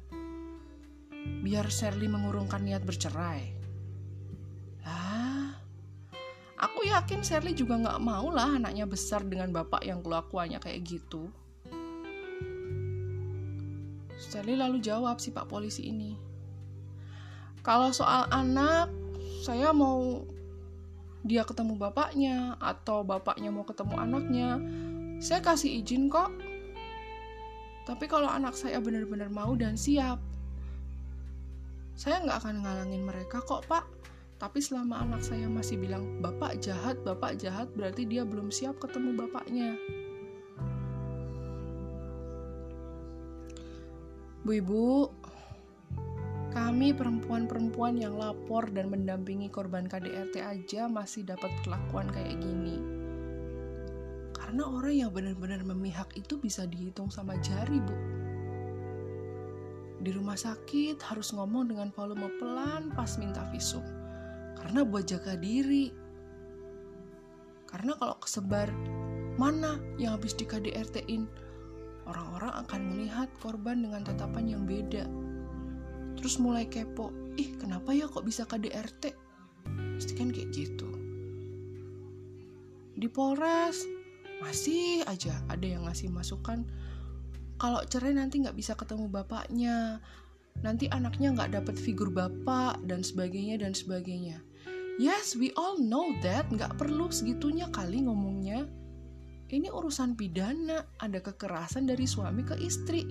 biar 1.45 1.67
Shirley 1.71 2.11
mengurungkan 2.11 2.63
niat 2.63 2.83
bercerai. 2.83 3.55
Lah, 4.83 5.55
aku 6.59 6.87
yakin 6.87 7.23
Shirley 7.23 7.55
juga 7.55 7.79
nggak 7.79 8.01
mau 8.03 8.27
lah 8.33 8.59
anaknya 8.59 8.83
besar 8.83 9.23
dengan 9.23 9.55
bapak 9.55 9.85
yang 9.87 10.03
kelakuannya 10.03 10.59
kayak 10.59 10.83
gitu. 10.83 11.31
Shirley 14.17 14.57
lalu 14.57 14.81
jawab 14.81 15.21
si 15.21 15.29
pak 15.31 15.47
polisi 15.47 15.87
ini. 15.87 16.17
Kalau 17.63 17.91
soal 17.91 18.27
anak, 18.31 18.91
saya 19.43 19.71
mau 19.71 20.23
dia 21.27 21.43
ketemu 21.43 21.75
bapaknya 21.75 22.55
atau 22.59 23.03
bapaknya 23.03 23.51
mau 23.51 23.67
ketemu 23.67 23.95
anaknya, 23.99 24.49
saya 25.19 25.43
kasih 25.43 25.83
izin 25.83 26.07
kok. 26.07 26.31
Tapi 27.83 28.07
kalau 28.07 28.27
anak 28.27 28.55
saya 28.55 28.79
benar-benar 28.83 29.31
mau 29.31 29.55
dan 29.55 29.79
siap, 29.79 30.19
saya 31.97 32.21
nggak 32.21 32.45
akan 32.45 32.55
ngalangin 32.61 33.01
mereka 33.01 33.41
kok 33.41 33.65
pak. 33.65 33.89
Tapi 34.37 34.61
selama 34.61 35.01
anak 35.01 35.25
saya 35.25 35.49
masih 35.49 35.81
bilang, 35.81 36.21
bapak 36.21 36.61
jahat, 36.61 37.01
bapak 37.01 37.41
jahat, 37.41 37.73
berarti 37.73 38.05
dia 38.05 38.21
belum 38.21 38.53
siap 38.53 38.77
ketemu 38.77 39.17
bapaknya. 39.17 39.73
Bu 44.45 44.61
ibu, 44.61 45.09
kami 46.53 46.93
perempuan-perempuan 46.93 47.97
yang 47.97 48.13
lapor 48.13 48.69
dan 48.69 48.93
mendampingi 48.93 49.49
korban 49.49 49.89
KDRT 49.89 50.37
aja 50.37 50.85
masih 50.85 51.25
dapat 51.25 51.49
perlakuan 51.65 52.05
kayak 52.13 52.37
gini. 52.37 52.77
Karena 54.37 54.69
orang 54.69 54.93
yang 54.93 55.09
benar-benar 55.09 55.65
memihak 55.65 56.13
itu 56.13 56.37
bisa 56.37 56.69
dihitung 56.69 57.09
sama 57.09 57.33
jari, 57.41 57.81
Bu. 57.81 58.26
Di 59.97 60.13
rumah 60.13 60.37
sakit 60.37 61.01
harus 61.01 61.33
ngomong 61.33 61.73
dengan 61.73 61.89
volume 61.89 62.29
pelan 62.37 62.93
pas 62.93 63.17
minta 63.17 63.41
visum. 63.49 63.81
Karena 64.57 64.85
buat 64.85 65.09
jaga 65.09 65.33
diri. 65.37 65.89
Karena 67.67 67.97
kalau 67.97 68.15
kesebar 68.21 68.69
mana 69.37 69.77
yang 70.01 70.17
habis 70.17 70.33
di 70.33 70.45
KDRT-in, 70.45 71.29
orang-orang 72.09 72.53
akan 72.65 72.81
melihat 72.93 73.29
korban 73.43 73.83
dengan 73.85 74.01
tatapan 74.05 74.45
yang 74.49 74.63
beda. 74.63 75.05
Terus 76.17 76.41
mulai 76.41 76.65
kepo, 76.65 77.13
ih 77.37 77.53
kenapa 77.61 77.93
ya 77.93 78.09
kok 78.09 78.25
bisa 78.25 78.47
KDRT? 78.49 79.13
Pasti 79.97 80.13
kan 80.17 80.33
kayak 80.33 80.49
gitu. 80.49 80.89
Di 82.97 83.05
Polres, 83.05 83.85
masih 84.41 85.05
aja 85.05 85.37
ada 85.49 85.65
yang 85.65 85.85
ngasih 85.85 86.09
masukan 86.09 86.65
kalau 87.57 87.81
cerai 87.85 88.13
nanti 88.13 88.41
nggak 88.41 88.57
bisa 88.57 88.77
ketemu 88.77 89.09
bapaknya 89.09 90.01
nanti 90.61 90.89
anaknya 90.89 91.33
nggak 91.33 91.61
dapat 91.61 91.75
figur 91.77 92.09
bapak 92.09 92.81
dan 92.89 93.05
sebagainya 93.05 93.61
dan 93.61 93.77
sebagainya. 93.77 94.41
Yes 94.97 95.37
we 95.37 95.53
all 95.53 95.77
know 95.77 96.09
that 96.25 96.49
nggak 96.49 96.73
perlu 96.81 97.13
segitunya 97.13 97.69
kali 97.69 98.01
ngomongnya. 98.01 98.65
Ini 99.47 99.69
urusan 99.69 100.17
pidana 100.17 100.83
ada 100.99 101.19
kekerasan 101.21 101.85
dari 101.85 102.09
suami 102.09 102.41
ke 102.41 102.57
istri. 102.57 103.05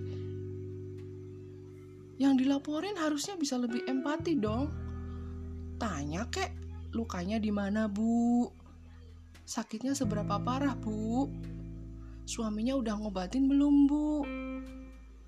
Yang 2.19 2.45
dilaporin 2.45 2.99
harusnya 2.99 3.39
bisa 3.39 3.57
lebih 3.57 3.87
empati 3.87 4.37
dong. 4.37 4.69
Tanya 5.79 6.27
kek 6.29 6.51
lukanya 6.93 7.39
di 7.39 7.53
mana 7.55 7.87
bu? 7.87 8.51
Sakitnya 9.47 9.95
seberapa 9.95 10.43
parah 10.43 10.75
bu 10.75 11.31
Suaminya 12.27 12.75
udah 12.75 12.99
ngobatin 12.99 13.47
belum 13.47 13.87
bu? 13.87 14.27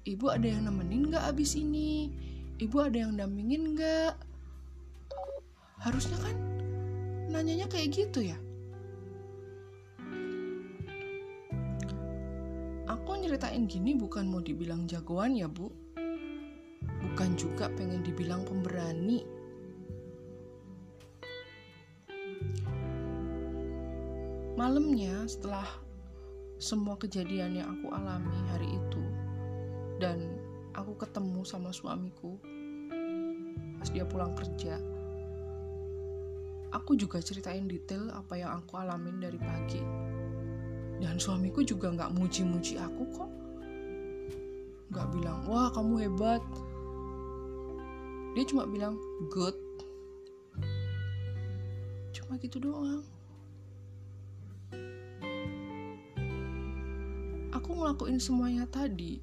Ibu 0.03 0.35
ada 0.35 0.51
yang 0.51 0.67
nemenin 0.67 1.15
gak 1.15 1.31
abis 1.31 1.55
ini? 1.55 2.11
Ibu 2.59 2.75
ada 2.91 3.07
yang 3.07 3.15
dampingin 3.15 3.79
gak? 3.79 4.19
Harusnya 5.79 6.19
kan 6.19 6.35
nanyanya 7.31 7.71
kayak 7.71 7.95
gitu 7.95 8.27
ya. 8.27 8.35
Aku 12.91 13.15
nyeritain 13.15 13.71
gini 13.71 13.95
bukan 13.95 14.27
mau 14.27 14.43
dibilang 14.43 14.91
jagoan 14.91 15.39
ya 15.39 15.47
bu. 15.47 15.71
Bukan 16.83 17.39
juga 17.39 17.71
pengen 17.79 18.03
dibilang 18.03 18.43
pemberani. 18.43 19.23
Malamnya 24.59 25.31
setelah 25.31 25.87
semua 26.59 26.99
kejadian 26.99 27.59
yang 27.59 27.69
aku 27.79 27.95
alami 27.95 28.39
hari 28.51 28.69
itu 28.71 29.03
dan 30.03 30.19
aku 30.75 30.95
ketemu 30.99 31.43
sama 31.47 31.71
suamiku 31.71 32.39
pas 33.79 33.89
dia 33.95 34.03
pulang 34.03 34.35
kerja 34.35 34.79
aku 36.73 36.97
juga 36.97 37.21
ceritain 37.21 37.65
detail 37.65 38.13
apa 38.13 38.37
yang 38.37 38.61
aku 38.61 38.77
alamin 38.81 39.21
dari 39.21 39.39
pagi. 39.41 39.83
Dan 40.99 41.15
suamiku 41.17 41.63
juga 41.63 41.95
nggak 41.95 42.11
muji-muji 42.17 42.75
aku 42.77 43.03
kok. 43.15 43.31
Nggak 44.91 45.07
bilang 45.15 45.39
wah 45.47 45.71
kamu 45.71 45.95
hebat. 46.09 46.43
Dia 48.35 48.45
cuma 48.49 48.67
bilang 48.67 48.99
good. 49.31 49.55
Cuma 52.13 52.37
gitu 52.43 52.59
doang 52.61 53.05
aku 57.69 57.85
ngelakuin 57.85 58.17
semuanya 58.17 58.65
tadi 58.65 59.21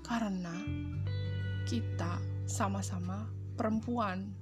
karena 0.00 0.56
kita 1.68 2.16
sama-sama 2.48 3.28
perempuan. 3.60 4.32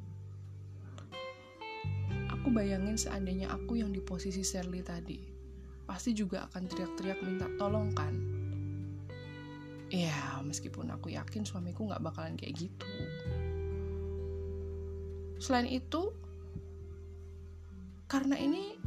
Aku 2.30 2.54
bayangin 2.54 2.94
seandainya 2.94 3.50
aku 3.50 3.82
yang 3.82 3.90
di 3.90 3.98
posisi 3.98 4.46
Shirley 4.46 4.86
tadi, 4.86 5.18
pasti 5.90 6.14
juga 6.14 6.46
akan 6.46 6.70
teriak-teriak 6.70 7.18
minta 7.26 7.50
tolong 7.58 7.90
kan? 7.90 8.14
Ya, 9.90 10.38
meskipun 10.46 10.94
aku 10.94 11.18
yakin 11.18 11.42
suamiku 11.42 11.90
gak 11.90 12.06
bakalan 12.06 12.38
kayak 12.38 12.62
gitu. 12.62 12.86
selain 15.42 15.66
itu 15.66 16.14
karena 18.06 18.38
ini 18.38 18.78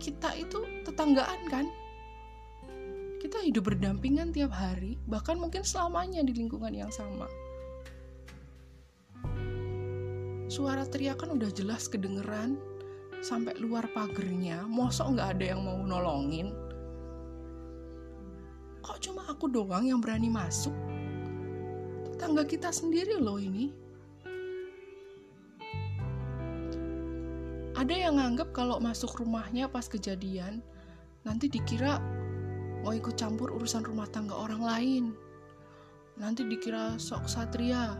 kita 0.00 0.32
itu 0.32 0.64
tetanggaan 0.88 1.40
kan? 1.52 1.68
Kita 3.20 3.44
hidup 3.44 3.68
berdampingan 3.68 4.32
tiap 4.32 4.48
hari 4.56 4.96
bahkan 5.04 5.36
mungkin 5.36 5.60
selamanya 5.60 6.24
di 6.24 6.32
lingkungan 6.32 6.72
yang 6.72 6.88
sama. 6.88 7.28
Suara 10.48 10.88
teriakan 10.88 11.36
udah 11.36 11.52
jelas 11.52 11.86
kedengeran 11.86 12.56
sampai 13.20 13.54
luar 13.60 13.86
pagernya 13.92 14.64
mosok 14.64 15.14
nggak 15.14 15.28
ada 15.36 15.44
yang 15.54 15.60
mau 15.62 15.78
nolongin. 15.84 16.50
Kok 18.80 18.98
cuma 19.04 19.28
aku 19.28 19.52
doang 19.52 19.84
yang 19.84 20.00
berani 20.00 20.32
masuk? 20.32 20.72
Tetangga 22.08 22.48
kita 22.48 22.72
sendiri 22.72 23.20
loh 23.20 23.36
ini 23.36 23.70
ada 27.80 27.96
yang 27.96 28.20
nganggap 28.20 28.52
kalau 28.52 28.76
masuk 28.76 29.24
rumahnya 29.24 29.64
pas 29.64 29.88
kejadian 29.88 30.60
nanti 31.24 31.48
dikira 31.48 31.96
mau 32.84 32.92
ikut 32.92 33.16
campur 33.16 33.56
urusan 33.56 33.88
rumah 33.88 34.04
tangga 34.12 34.36
orang 34.36 34.60
lain. 34.60 35.04
Nanti 36.20 36.44
dikira 36.44 37.00
sok 37.00 37.24
satria. 37.24 37.96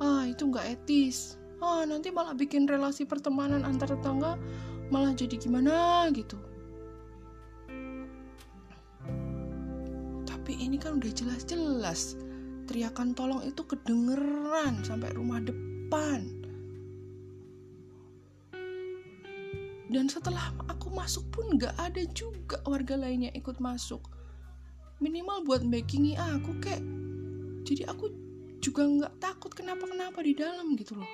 Ah 0.00 0.24
itu 0.24 0.48
nggak 0.48 0.72
etis. 0.72 1.36
Ah 1.60 1.84
nanti 1.84 2.08
malah 2.08 2.32
bikin 2.32 2.64
relasi 2.64 3.04
pertemanan 3.04 3.60
antar 3.60 3.92
tetangga 3.92 4.40
malah 4.88 5.12
jadi 5.12 5.36
gimana 5.36 6.08
gitu. 6.16 6.40
Tapi 10.24 10.52
ini 10.56 10.80
kan 10.80 10.96
udah 10.96 11.12
jelas-jelas. 11.12 12.16
Teriakan 12.64 13.12
tolong 13.12 13.44
itu 13.44 13.60
kedengeran 13.68 14.80
sampai 14.80 15.12
rumah 15.12 15.44
depan 15.44 16.35
dan 19.96 20.12
setelah 20.12 20.52
aku 20.68 20.92
masuk 20.92 21.24
pun 21.32 21.56
nggak 21.56 21.72
ada 21.80 22.04
juga 22.12 22.60
warga 22.68 23.00
lainnya 23.00 23.32
ikut 23.32 23.56
masuk. 23.64 24.04
Minimal 25.00 25.48
buat 25.48 25.64
backingi 25.64 26.20
aku 26.20 26.52
kayak 26.60 26.84
jadi 27.64 27.88
aku 27.88 28.12
juga 28.60 28.84
nggak 28.84 29.14
takut 29.24 29.56
kenapa-kenapa 29.56 30.20
di 30.20 30.36
dalam 30.36 30.76
gitu 30.76 31.00
loh. 31.00 31.08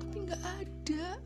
Tapi 0.00 0.16
nggak 0.24 0.40
ada. 0.40 1.20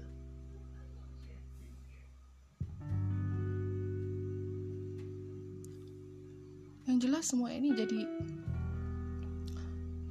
Yang 6.90 6.98
jelas 6.98 7.24
semua 7.30 7.54
ini 7.54 7.70
jadi 7.78 8.10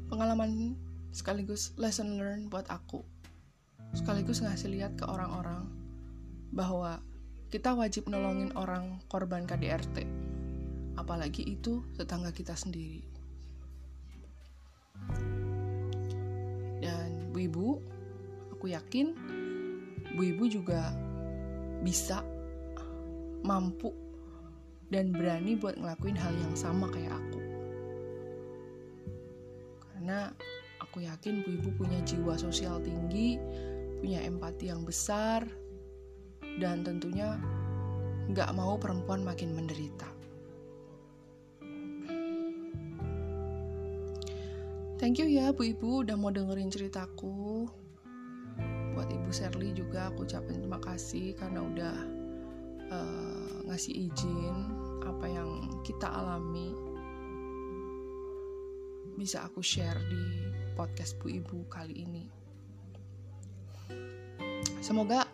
pengalaman 0.08 0.80
sekaligus 1.12 1.76
lesson 1.76 2.16
learn 2.16 2.48
buat 2.48 2.64
aku 2.72 3.04
sekaligus 3.96 4.44
ngasih 4.44 4.70
lihat 4.76 5.00
ke 5.00 5.08
orang-orang 5.08 5.66
bahwa 6.52 7.00
kita 7.50 7.72
wajib 7.74 8.12
nolongin 8.12 8.52
orang 8.60 9.00
korban 9.08 9.48
KDRT 9.48 10.04
apalagi 11.00 11.48
itu 11.48 11.84
tetangga 11.96 12.36
kita 12.36 12.54
sendiri 12.54 13.16
dan 16.86 17.34
Bu 17.34 17.38
Ibu, 17.52 17.68
aku 18.56 18.66
yakin 18.72 19.12
Bu 20.16 20.22
Ibu 20.24 20.44
juga 20.48 20.94
bisa 21.84 22.24
mampu 23.46 23.92
dan 24.90 25.12
berani 25.12 25.58
buat 25.58 25.76
ngelakuin 25.76 26.18
hal 26.18 26.34
yang 26.34 26.54
sama 26.54 26.88
kayak 26.94 27.14
aku. 27.14 27.42
Karena 29.92 30.30
aku 30.78 31.04
yakin 31.04 31.42
Bu 31.44 31.50
Ibu 31.58 31.70
punya 31.76 32.00
jiwa 32.06 32.38
sosial 32.38 32.80
tinggi, 32.86 33.42
punya 34.06 34.22
empati 34.22 34.70
yang 34.70 34.86
besar, 34.86 35.42
dan 36.62 36.86
tentunya 36.86 37.42
nggak 38.30 38.54
mau 38.54 38.78
perempuan 38.78 39.26
makin 39.26 39.58
menderita. 39.58 40.06
Thank 45.02 45.18
you 45.18 45.26
ya 45.26 45.50
Bu 45.50 45.74
Ibu 45.74 46.06
udah 46.06 46.14
mau 46.22 46.30
dengerin 46.30 46.70
ceritaku. 46.70 47.66
Buat 48.94 49.10
Ibu 49.10 49.34
Sherly 49.34 49.74
juga 49.74 50.14
aku 50.14 50.30
ucapin 50.30 50.62
terima 50.62 50.78
kasih 50.86 51.34
karena 51.34 51.66
udah 51.66 51.96
uh, 52.94 53.54
ngasih 53.66 54.06
izin 54.06 54.56
apa 55.02 55.26
yang 55.26 55.82
kita 55.82 56.06
alami 56.06 56.78
bisa 59.18 59.50
aku 59.50 59.66
share 59.66 59.98
di 59.98 60.46
podcast 60.78 61.18
Bu 61.18 61.34
Ibu 61.42 61.66
kali 61.74 62.06
ini. 62.06 62.45
Semoga 64.86 65.26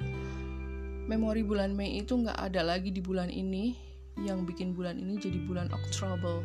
memori 1.11 1.43
bulan 1.43 1.75
Mei 1.75 1.99
itu 1.99 2.15
nggak 2.15 2.39
ada 2.39 2.63
lagi 2.63 2.87
di 2.87 3.03
bulan 3.03 3.27
ini 3.27 3.75
yang 4.15 4.47
bikin 4.47 4.71
bulan 4.71 4.95
ini 4.95 5.19
jadi 5.19 5.43
bulan 5.43 5.67
Oktober 5.75 6.39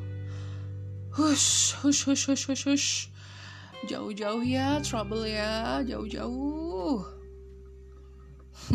hush 1.15 1.79
hush 1.87 2.03
hush 2.03 2.27
hush 2.27 2.51
hush 2.51 2.65
hush. 2.67 2.89
Jauh-jauh 3.87 4.43
ya 4.43 4.83
trouble 4.83 5.23
ya 5.23 5.87
jauh-jauh. 5.87 7.07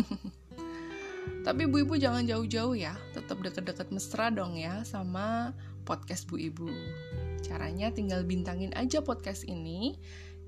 Tapi 1.44 1.62
bu 1.68 1.84
ibu 1.84 2.00
jangan 2.00 2.24
jauh-jauh 2.24 2.72
ya 2.72 2.96
tetap 3.12 3.36
deket-deket 3.44 3.92
mesra 3.92 4.32
dong 4.32 4.56
ya 4.56 4.80
sama 4.88 5.52
podcast 5.84 6.24
bu 6.24 6.40
ibu. 6.40 6.72
Caranya 7.44 7.92
tinggal 7.92 8.24
bintangin 8.24 8.72
aja 8.80 9.04
podcast 9.04 9.44
ini 9.44 10.00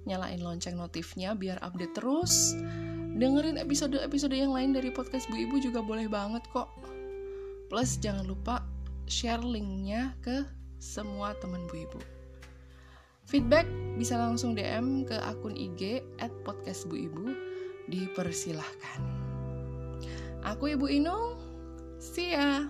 nyalain 0.08 0.40
lonceng 0.40 0.80
notifnya 0.80 1.36
biar 1.36 1.60
update 1.60 1.92
terus 1.92 2.56
dengerin 3.14 3.56
episode-episode 3.56 4.34
yang 4.34 4.50
lain 4.50 4.74
dari 4.74 4.90
podcast 4.90 5.30
bu 5.30 5.38
ibu 5.38 5.62
juga 5.62 5.78
boleh 5.80 6.10
banget 6.10 6.42
kok 6.50 6.66
plus 7.70 7.96
jangan 8.02 8.26
lupa 8.26 8.66
share 9.08 9.42
linknya 9.42 10.12
ke 10.24 10.44
semua 10.84 11.32
teman 11.40 11.64
Bu 11.68 11.80
Ibu. 11.88 12.00
Feedback 13.24 13.64
bisa 13.96 14.20
langsung 14.20 14.52
DM 14.52 15.08
ke 15.08 15.16
akun 15.16 15.56
IG 15.56 16.04
at 16.20 16.32
podcast 16.44 16.84
Bu 16.92 17.08
Ibu. 17.08 17.24
Dipersilahkan. 17.88 19.00
Aku 20.44 20.76
Ibu 20.76 20.92
Inung, 20.92 21.40
see 21.96 22.36
ya! 22.36 22.68